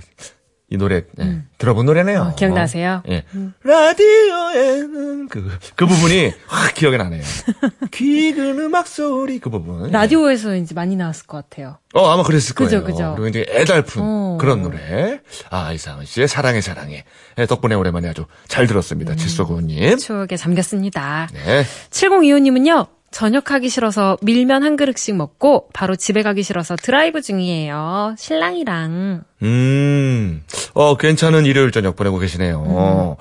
이 0.69 0.77
노래, 0.77 1.03
예, 1.21 1.43
들어본 1.59 1.87
노래네요. 1.87 2.21
어, 2.21 2.35
기억나세요? 2.35 3.03
예. 3.09 3.23
라디오에는 3.63 5.29
그, 5.29 5.49
그 5.77 5.87
부분이 5.87 6.33
확 6.49 6.75
기억이 6.75 6.97
나네요. 6.97 7.23
귀근 7.93 8.59
음악 8.59 8.89
소리 8.89 9.39
그 9.39 9.49
부분. 9.49 9.93
라디오에서 9.93 10.57
이제 10.57 10.75
많이 10.75 10.97
나왔을 10.97 11.27
것 11.27 11.37
같아요. 11.37 11.79
어, 11.95 12.09
아마 12.09 12.25
그랬을 12.25 12.57
그죠, 12.57 12.83
거예요. 12.83 12.85
그죠. 12.85 13.15
그리고 13.17 13.29
이제 13.29 13.47
애달픈 13.49 14.03
어. 14.05 14.39
그런 14.41 14.63
노래. 14.63 15.21
아, 15.51 15.73
이상은 15.73 16.05
씨의 16.05 16.27
사랑해, 16.27 16.61
사랑해. 16.61 17.05
예, 17.39 17.47
덕분에 17.47 17.77
오랜만에 17.77 18.09
아주 18.09 18.27
잘 18.49 18.67
들었습니다. 18.67 19.13
음. 19.13 19.17
칠소구님. 19.17 19.99
추억에 19.99 20.37
잠겼습니다. 20.37 21.29
네. 21.33 21.65
7025님은요, 21.91 22.89
저녁 23.17 23.51
하기 23.51 23.71
싫어서 23.71 24.19
밀면 24.21 24.63
한 24.63 24.77
그릇씩 24.77 25.17
먹고 25.17 25.69
바로 25.73 25.97
집에 25.97 26.23
가기 26.23 26.43
싫어서 26.43 26.77
드라이브 26.77 27.23
중이에요. 27.23 28.15
신랑이랑. 28.19 29.23
음, 29.43 30.43
어, 30.75 30.97
괜찮은 30.99 31.47
일요일 31.47 31.71
저녁 31.71 31.97
보내고 31.97 32.19
계시네요. 32.19 33.17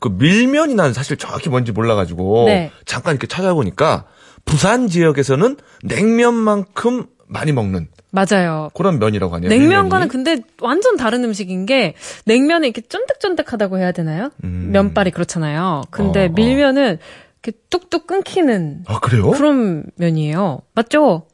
그 0.00 0.10
밀면이 0.10 0.74
난 0.74 0.92
사실 0.92 1.16
정확히 1.16 1.48
뭔지 1.48 1.72
몰라가지고 1.72 2.44
네. 2.48 2.70
잠깐 2.84 3.14
이렇게 3.14 3.26
찾아보니까 3.26 4.04
부산 4.44 4.86
지역에서는 4.86 5.56
냉면만큼 5.82 7.06
많이 7.26 7.52
먹는 7.52 7.88
맞아요. 8.10 8.70
그런 8.74 8.98
면이라고 8.98 9.34
하네요. 9.34 9.48
냉면과는. 9.48 10.08
근데 10.08 10.40
완전 10.60 10.98
다른 10.98 11.24
음식인 11.24 11.64
게 11.64 11.94
냉면은 12.26 12.68
이렇게 12.68 12.82
쫀득쫀득하다고 12.82 13.78
해야 13.78 13.92
되나요? 13.92 14.30
음. 14.44 14.70
면발이 14.72 15.10
그렇잖아요. 15.10 15.84
근데 15.90 16.24
어, 16.24 16.26
어. 16.26 16.28
밀면은 16.34 16.98
이렇게 17.42 17.58
뚝뚝 17.70 18.06
끊기는 18.06 18.84
아 18.86 18.98
그래요? 19.00 19.30
그런 19.30 19.84
면이에요. 19.96 20.60
맞죠? 20.74 21.26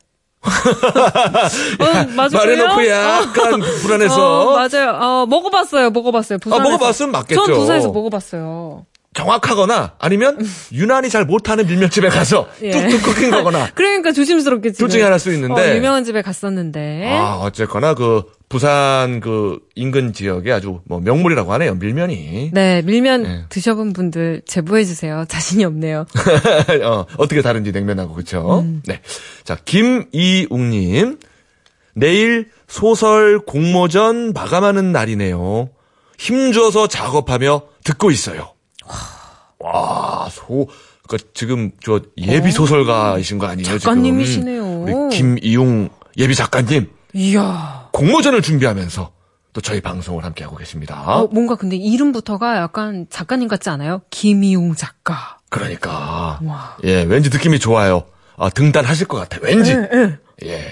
어, 0.45 2.05
맞아요. 2.15 2.31
말해놓고 2.33 2.87
약간 2.89 3.61
불안해서 3.83 4.51
어, 4.51 4.57
맞아요. 4.57 4.91
어, 5.01 5.27
먹어봤어요. 5.27 5.91
먹어봤어요. 5.91 6.39
부산에서. 6.39 6.71
먹어봤으면 6.71 7.13
맞겠죠. 7.13 7.47
전 7.47 7.55
부산에서 7.55 7.91
먹어봤어요. 7.93 8.85
정확하거나 9.15 9.95
아니면 9.99 10.45
유난히 10.73 11.09
잘 11.09 11.25
못하는 11.25 11.67
밀면집에 11.67 12.09
가서 12.09 12.49
예. 12.63 12.73
뚝뚝 12.73 13.03
끊긴 13.03 13.31
거거나 13.31 13.69
그러니까 13.75 14.13
조심스럽게 14.13 14.73
지금. 14.73 14.87
둘 14.87 14.91
중에 14.91 15.03
하나일 15.03 15.21
수 15.21 15.33
있는데. 15.33 15.73
어, 15.73 15.75
유명한 15.77 16.05
집에 16.05 16.21
갔었는데. 16.21 17.09
아 17.17 17.37
어쨌거나 17.37 17.95
그 17.95 18.25
부산 18.55 19.19
그 19.19 19.59
인근 19.75 20.13
지역에 20.13 20.53
아주 20.53 20.81
뭐 20.85 21.01
명물이라고 21.01 21.53
하네요 21.55 21.75
밀면이 21.75 22.51
네, 22.53 22.83
밀면 22.83 23.27
예. 23.27 23.45
드셔본 23.49 23.93
분들 23.93 24.43
제보해 24.47 24.85
주세요. 24.85 25.25
자신이 25.27 25.65
없네요. 25.65 26.07
어, 26.87 27.05
어떻게 27.17 27.43
다른지 27.43 27.73
냉면하고 27.73 28.15
그렇죠. 28.15 28.61
음. 28.61 28.81
네. 28.87 29.01
자 29.43 29.57
김이웅님 29.65 31.19
내일 31.97 32.49
소설 32.69 33.41
공모전 33.41 34.33
마감하는 34.33 34.93
날이네요. 34.93 35.71
힘줘서 36.17 36.87
작업하며 36.87 37.63
듣고 37.83 38.13
있어요. 38.13 38.53
와, 39.59 40.29
소, 40.31 40.69
그 41.09 41.17
지금 41.35 41.73
저 41.85 42.01
예비 42.19 42.53
소설가이신 42.53 43.39
거 43.39 43.47
아니에요? 43.49 43.75
어. 43.75 43.79
작가님이시네요. 43.79 44.63
지금? 44.87 45.07
우리 45.09 45.17
김이용 45.17 45.89
예비 46.19 46.37
작가님 46.37 46.89
이야. 47.15 47.84
공모전을 47.95 48.43
준비하면서 48.43 49.13
또 49.53 49.61
저희 49.61 49.81
방송을 49.81 50.25
함께 50.25 50.43
하고 50.43 50.57
계십니다. 50.57 51.01
어, 51.07 51.29
뭔가 51.29 51.55
근데 51.55 51.77
이름부터가 51.77 52.57
약간 52.57 53.07
작가님 53.09 53.47
같지 53.47 53.71
않아요? 53.71 54.03
김이용 54.11 54.75
작가. 54.75 55.39
그러니까 55.49 56.41
와. 56.43 56.77
예, 56.83 57.05
왠지 57.05 57.31
느낌이 57.31 57.61
좋아요. 57.61 58.03
아, 58.37 58.51
등단하실 58.51 59.07
것 59.07 59.17
같아. 59.19 59.39
왠지. 59.41 59.77
예, 60.45 60.67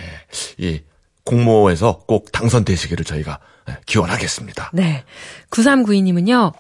이 0.59 0.81
공모에서 1.25 2.03
꼭 2.09 2.33
당선되시기를 2.33 3.05
저희가 3.05 3.39
예, 3.71 3.77
기원하겠습니다. 3.87 4.73
네. 4.75 5.05
9392님은요. 5.51 6.53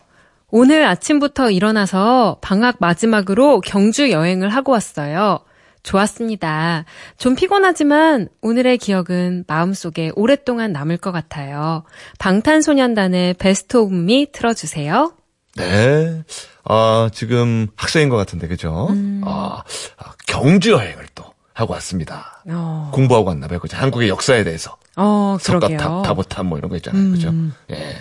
오늘 0.53 0.85
아침부터 0.85 1.51
일어나서 1.51 2.38
방학 2.40 2.77
마지막으로 2.79 3.61
경주 3.62 4.12
여행을 4.12 4.51
하고 4.51 4.70
왔어요. 4.70 5.40
좋았습니다. 5.83 6.85
좀 7.18 7.35
피곤하지만 7.35 8.29
오늘의 8.40 8.79
기억은 8.79 9.45
마음속에 9.47 10.11
오랫동안 10.14 10.73
남을 10.73 10.99
것 10.99 11.12
같아요. 11.12 11.85
방탄소년단의 12.18 13.35
Best 13.35 13.77
of 13.77 13.95
Me 13.95 14.31
틀어주세요. 14.33 15.12
네. 15.57 16.23
아, 16.64 17.11
지금 17.12 17.68
학생인 17.77 18.09
것 18.09 18.16
같은데, 18.16 18.49
그죠? 18.49 18.87
음. 18.90 19.21
아, 19.25 19.62
아, 19.99 20.12
경주 20.27 20.71
여행을 20.71 21.07
또 21.14 21.25
하고 21.53 21.75
왔습니다. 21.75 22.42
어, 22.49 22.90
공부하고 22.95 23.29
왔나 23.29 23.49
봐요. 23.49 23.59
그죠? 23.59 23.77
한국의 23.77 24.09
역사에 24.09 24.45
대해서. 24.45 24.77
어. 24.97 25.37
석가탑, 25.40 26.05
다보탑 26.05 26.47
뭐 26.47 26.59
이런 26.59 26.71
거 26.71 26.77
있잖아요. 26.77 27.11
그죠? 27.11 27.29
음. 27.31 27.53
예. 27.71 27.97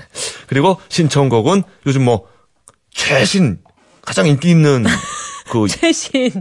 그리고 0.47 0.79
신청곡은 0.89 1.63
요즘 1.85 2.03
뭐 2.03 2.27
최신 2.91 3.59
가장 4.01 4.27
인기 4.27 4.49
있는 4.49 4.83
그 5.51 5.67
최신, 5.67 6.31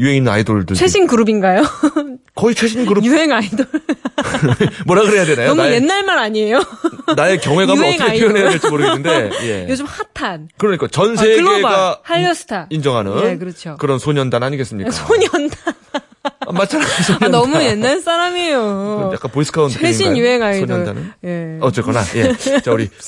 유행 0.00 0.16
있는 0.16 0.32
아이돌들 0.32 0.74
최신 0.76 1.06
그룹인가요? 1.06 1.62
거의 2.34 2.54
최신 2.54 2.86
그룹 2.86 3.04
유행 3.04 3.30
아이돌. 3.32 3.66
뭐라 4.86 5.02
그래야 5.02 5.24
되나요? 5.26 5.48
너무 5.48 5.62
나의, 5.62 5.74
옛날 5.74 6.04
말 6.04 6.18
아니에요? 6.18 6.62
나의 7.16 7.38
경외감을 7.40 7.84
어떻게 7.86 8.02
아이돌. 8.02 8.28
표현해야 8.28 8.50
될지 8.50 8.68
모르겠는데 8.68 9.30
예. 9.42 9.66
요즘 9.70 9.86
핫한. 10.14 10.48
그러니까 10.56 10.88
전 10.88 11.12
아, 11.12 11.20
세계가 11.20 12.00
한류스타. 12.02 12.66
인정하는 12.70 13.12
예, 13.24 13.36
그렇죠. 13.36 13.76
런 13.80 13.98
소년단 13.98 14.42
아니겠습니까? 14.42 14.90
소년단. 14.90 15.74
아, 16.22 16.52
맞잖아요. 16.52 16.86
아, 16.88 17.02
소년단. 17.02 17.30
너무 17.30 17.62
옛날 17.62 18.00
사람이에요. 18.00 19.10
약간 19.12 19.30
보이스카우트 19.30 19.78
최신? 19.78 20.16
유행 20.16 20.42
아이돌. 20.42 20.66
소년단은? 20.66 21.12
예. 21.24 21.58
어쨌거나 21.60 22.02
예. 22.16 22.32
자 22.60 22.72
우리 22.72 22.88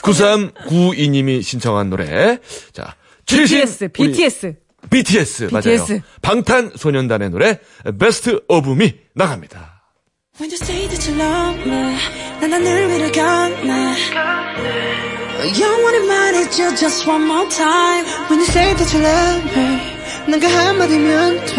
9392님이 0.61 1.43
신청한 1.43 1.89
노래. 1.91 2.39
자 2.73 2.95
최신 3.25 3.65
BTS, 3.93 4.45
우리 4.47 4.55
BTS. 4.91 5.49
BTS 5.49 5.53
맞아요. 5.53 6.01
방탄소년단의 6.23 7.31
노래 7.31 7.59
Best 7.99 8.41
of 8.49 8.71
Me 8.71 8.95
나갑니다. 9.15 9.83
When 10.41 10.51
you 10.51 10.57
say 10.57 10.89
that 10.89 11.11
you 11.11 11.21
love 11.21 11.61
me 11.67 11.97
난 12.41 12.53
하늘 12.53 12.89
위를 12.89 13.13
걷네 13.13 13.95
영원을 15.61 15.99
말해줘 16.09 16.75
just 16.77 17.09
one 17.09 17.25
more 17.25 17.49
time 17.51 18.07
When 18.31 18.41
you 18.41 18.47
say 18.49 18.75
that 18.75 18.97
you 18.97 19.05
love 19.05 19.59
me 19.59 19.79
난 20.29 20.38
그 20.38 20.47
한마디면 20.47 21.47
돼 21.47 21.55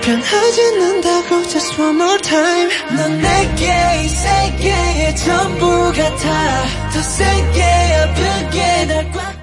변하지 0.00 0.62
않는다고 0.62 1.42
just 1.48 1.80
one 1.80 1.94
more 2.00 2.18
time 2.22 2.70
넌 2.96 3.20
내게 3.20 4.02
이 4.04 4.08
세계의 4.08 5.16
전부 5.16 5.92
같아 5.92 6.64
더 6.90 7.02
세게 7.02 7.62
아프게 7.62 8.84
날꽉 8.86 9.12
껴안아 9.12 9.39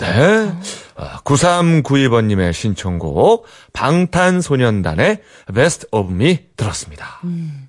네. 0.00 0.52
아, 0.96 1.20
9392번님의 1.20 2.52
신청곡, 2.52 3.46
방탄소년단의 3.72 5.22
Best 5.54 5.86
of 5.92 6.12
Me 6.12 6.46
들었습니다. 6.56 7.20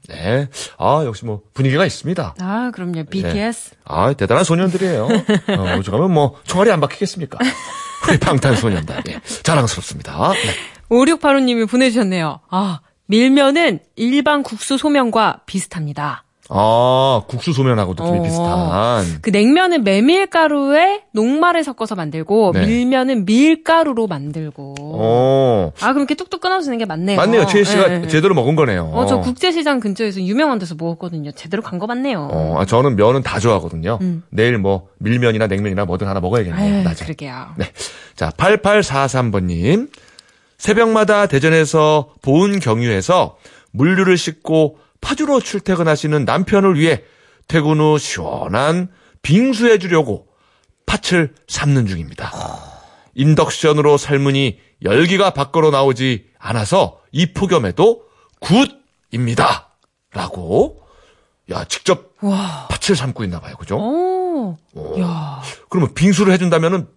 네. 0.08 0.48
아, 0.78 1.04
역시 1.06 1.26
뭐, 1.26 1.42
분위기가 1.54 1.86
있습니다. 1.86 2.36
아, 2.40 2.72
그럼요. 2.74 3.06
BTS. 3.06 3.72
아, 3.86 4.14
대단한 4.14 4.44
소년들이에요. 4.44 5.04
어, 5.06 5.78
오죽하면 5.80 6.12
뭐, 6.12 6.40
총알이 6.46 6.72
안 6.72 6.80
박히겠습니까? 6.80 7.38
우리 8.10 8.20
방탄소년단. 8.20 9.04
예, 9.10 9.20
자랑스럽습니다. 9.44 10.34
네. 10.34 10.40
5685님이 10.90 11.68
보내주셨네요. 11.70 12.42
아, 12.50 12.80
밀면은 13.08 13.80
일반 13.96 14.44
국수 14.44 14.78
소면과 14.78 15.42
비슷합니다. 15.46 16.24
아, 16.50 17.24
국수 17.28 17.54
소면하고 17.54 17.94
느낌이 17.98 18.20
어. 18.20 18.22
비슷한. 18.22 19.06
그 19.22 19.32
냉면은 19.32 19.84
메밀가루에 19.84 21.02
녹말을 21.12 21.64
섞어서 21.64 21.96
만들고 21.96 22.52
네. 22.54 22.66
밀면은 22.68 23.26
밀가루로 23.26 24.06
만들고. 24.08 24.76
어. 24.80 25.72
아, 25.82 25.88
그럼 25.88 26.00
이렇게 26.02 26.14
뚝뚝 26.16 26.42
끊어지는 26.42 26.78
게 26.78 26.86
맞네요. 26.86 27.18
맞네요. 27.18 27.48
최희 27.48 27.66
씨가 27.66 27.90
예, 27.92 28.02
예. 28.04 28.08
제대로 28.08 28.36
먹은 28.36 28.56
거네요. 28.56 28.92
어, 28.94 29.06
저 29.08 29.20
국제시장 29.22 29.80
근처에서 29.80 30.22
유명한 30.22 30.60
데서 30.60 30.76
먹었거든요. 30.78 31.32
제대로 31.32 31.64
간 31.64 31.76
거 31.80 31.88
맞네요. 31.88 32.30
어, 32.32 32.56
아, 32.60 32.66
저는 32.66 32.96
면은 32.96 33.22
다 33.24 33.40
좋아하거든요. 33.40 34.00
내일 34.30 34.58
뭐, 34.60 34.88
밀면이나 35.00 35.48
냉면이나 35.48 35.86
뭐든 35.86 36.08
하나 36.08 36.20
먹어야겠네요. 36.22 36.64
음. 36.70 36.74
아유, 36.76 36.84
낮에. 36.84 37.06
그러게요. 37.06 37.48
네. 37.58 37.66
자, 38.16 38.30
8843번 38.38 39.44
님. 39.46 39.90
새벽마다 40.58 41.26
대전에서 41.28 42.10
보은 42.22 42.60
경유에서 42.60 43.36
물류를 43.72 44.18
싣고 44.18 44.78
파주로 45.06 45.40
출퇴근하시는 45.40 46.26
남편을 46.26 46.80
위해 46.80 47.04
퇴근 47.48 47.80
후 47.80 48.00
시원한 48.00 48.90
빙수해 49.22 49.78
주려고 49.78 50.26
팥을 50.88 51.36
삶는 51.48 51.86
중입니다. 51.86 52.32
인덕션으로 53.14 53.98
삶으니 53.98 54.60
열기가 54.84 55.30
밖으로 55.30 55.70
나오지 55.70 56.26
않아서 56.40 57.02
이 57.12 57.34
폭염에도 57.34 58.02
굿입니다. 58.42 59.70
라고, 60.12 60.82
야, 61.52 61.66
직접 61.66 62.12
와. 62.22 62.68
팥을 62.70 62.96
삶고 62.96 63.24
있나 63.26 63.40
봐요. 63.40 63.56
그죠? 63.58 63.78
오. 63.78 64.58
야. 65.00 65.42
그러면 65.70 65.94
빙수를 65.94 66.34
해준다면은 66.34 66.88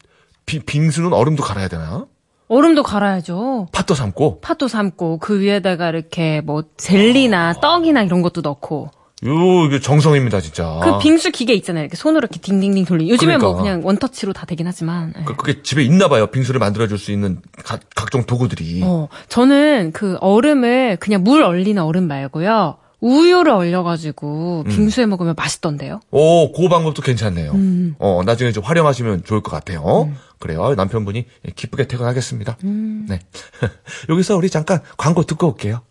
비- 0.46 0.60
빙수는 0.60 1.12
얼음도 1.12 1.42
갈아야 1.42 1.68
되나? 1.68 2.06
얼음도 2.48 2.82
갈아야죠. 2.82 3.68
팥도 3.72 3.94
삶고. 3.94 4.40
팥도 4.40 4.68
삶고 4.68 5.18
그 5.18 5.40
위에다가 5.40 5.90
이렇게 5.90 6.40
뭐 6.40 6.64
젤리나 6.76 7.54
떡이나 7.60 8.02
이런 8.02 8.22
것도 8.22 8.40
넣고 8.40 8.90
요, 9.26 9.64
이게 9.66 9.80
정성입니다, 9.80 10.40
진짜. 10.40 10.78
그 10.80 10.98
빙수 10.98 11.32
기계 11.32 11.52
있잖아요. 11.54 11.82
이렇게 11.84 11.96
손으로 11.96 12.20
이렇게 12.20 12.38
딩딩딩 12.38 12.84
돌리. 12.84 13.10
요즘에 13.10 13.36
뭐 13.36 13.48
그러니까. 13.54 13.62
그냥 13.64 13.80
원터치로 13.86 14.32
다 14.32 14.46
되긴 14.46 14.68
하지만. 14.68 15.12
예. 15.18 15.24
그, 15.24 15.34
그게 15.34 15.60
집에 15.62 15.82
있나 15.82 16.06
봐요. 16.06 16.28
빙수를 16.28 16.60
만들어줄 16.60 16.98
수 16.98 17.10
있는 17.10 17.40
가- 17.64 17.80
각종 17.96 18.22
도구들이. 18.24 18.80
어, 18.84 19.08
저는 19.28 19.90
그 19.92 20.16
얼음을 20.20 20.98
그냥 21.00 21.24
물 21.24 21.42
얼리는 21.42 21.82
얼음 21.82 22.06
말고요. 22.06 22.76
우유를 23.00 23.52
얼려가지고 23.52 24.64
음. 24.66 24.70
빙수에 24.70 25.06
먹으면 25.06 25.34
맛있던데요. 25.36 26.00
오, 26.10 26.52
그 26.52 26.68
방법도 26.68 27.02
괜찮네요. 27.02 27.52
음. 27.52 27.94
어, 27.98 28.22
나중에 28.24 28.52
좀 28.52 28.64
활용하시면 28.64 29.24
좋을 29.24 29.40
것 29.40 29.50
같아요. 29.50 30.10
그래요. 30.38 30.74
남편분이 30.74 31.26
기쁘게 31.54 31.86
퇴근하겠습니다. 31.86 32.56
음. 32.64 33.06
네. 33.08 33.20
여기서 34.08 34.36
우리 34.36 34.50
잠깐 34.50 34.80
광고 34.96 35.22
듣고 35.24 35.48
올게요. 35.48 35.82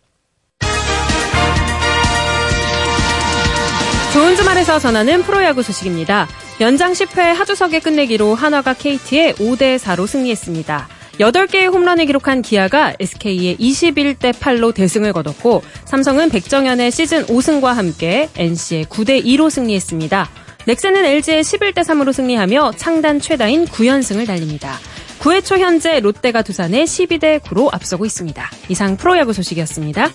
좋은 4.12 4.36
주말에서 4.36 4.78
전하는 4.78 5.22
프로야구 5.22 5.62
소식입니다. 5.62 6.26
연장 6.60 6.92
10회 6.92 7.34
하주석의 7.34 7.80
끝내기로 7.80 8.34
한화가 8.34 8.74
KT에 8.74 9.34
5대 9.34 9.78
4로 9.78 10.06
승리했습니다. 10.06 10.88
8개의 11.18 11.72
홈런을 11.72 12.06
기록한 12.06 12.42
기아가 12.42 12.94
SK에 13.00 13.56
21대 13.56 14.32
8로 14.32 14.72
대승을 14.72 15.12
거뒀고 15.12 15.62
삼성은 15.84 16.30
백정현의 16.30 16.90
시즌 16.90 17.26
5승과 17.26 17.74
함께 17.74 18.28
NC에 18.36 18.84
9대 18.84 19.24
2로 19.24 19.50
승리했습니다. 19.50 20.28
넥센은 20.66 21.04
LG에 21.04 21.40
11대 21.40 21.78
3으로 21.78 22.12
승리하며 22.12 22.72
창단 22.76 23.20
최다인 23.20 23.64
9연승을 23.66 24.26
달립니다. 24.26 24.78
9회 25.20 25.44
초 25.44 25.58
현재 25.58 25.98
롯데가 26.00 26.42
두산에 26.42 26.84
12대 26.84 27.40
9로 27.40 27.72
앞서고 27.72 28.04
있습니다. 28.04 28.50
이상 28.68 28.96
프로야구 28.96 29.32
소식이었습니다. 29.32 30.10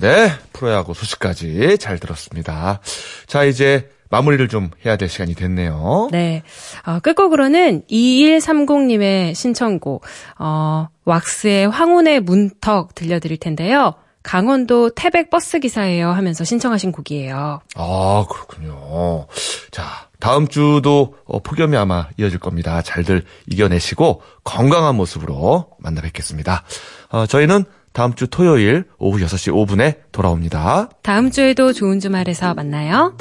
네. 0.00 0.32
프로야구 0.52 0.94
소식까지 0.94 1.76
잘 1.78 1.98
들었습니다. 1.98 2.80
자, 3.26 3.44
이제 3.44 3.88
마무리를 4.10 4.48
좀 4.48 4.70
해야 4.84 4.96
될 4.96 5.08
시간이 5.08 5.34
됐네요. 5.34 6.08
네. 6.10 6.42
어, 6.86 6.98
끝곡으로는 7.00 7.82
2130님의 7.90 9.34
신청곡, 9.34 10.04
어, 10.38 10.88
왁스의 11.04 11.68
황혼의 11.68 12.20
문턱 12.20 12.94
들려드릴 12.94 13.38
텐데요. 13.38 13.94
강원도 14.22 14.90
태백 14.90 15.30
버스 15.30 15.58
기사예요 15.58 16.10
하면서 16.10 16.44
신청하신 16.44 16.92
곡이에요. 16.92 17.60
아, 17.76 18.26
그렇군요. 18.28 19.26
자, 19.70 19.84
다음 20.20 20.48
주도 20.48 21.14
어, 21.24 21.38
폭염이 21.38 21.76
아마 21.76 22.08
이어질 22.18 22.38
겁니다. 22.38 22.82
잘들 22.82 23.24
이겨내시고 23.46 24.22
건강한 24.44 24.96
모습으로 24.96 25.70
만나 25.78 26.02
뵙겠습니다. 26.02 26.64
어, 27.10 27.26
저희는 27.26 27.64
다음 27.92 28.14
주 28.14 28.28
토요일 28.28 28.84
오후 28.98 29.18
6시 29.18 29.52
5분에 29.52 30.00
돌아옵니다. 30.12 30.90
다음 31.02 31.30
주에도 31.30 31.72
좋은 31.72 31.98
주말에서 32.00 32.54
만나요. 32.54 33.16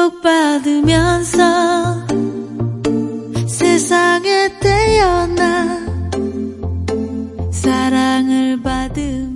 축복받으면서 0.00 2.06
세상에 3.46 4.58
태어나 4.58 5.80
사랑을 7.50 8.62
받으며 8.62 9.29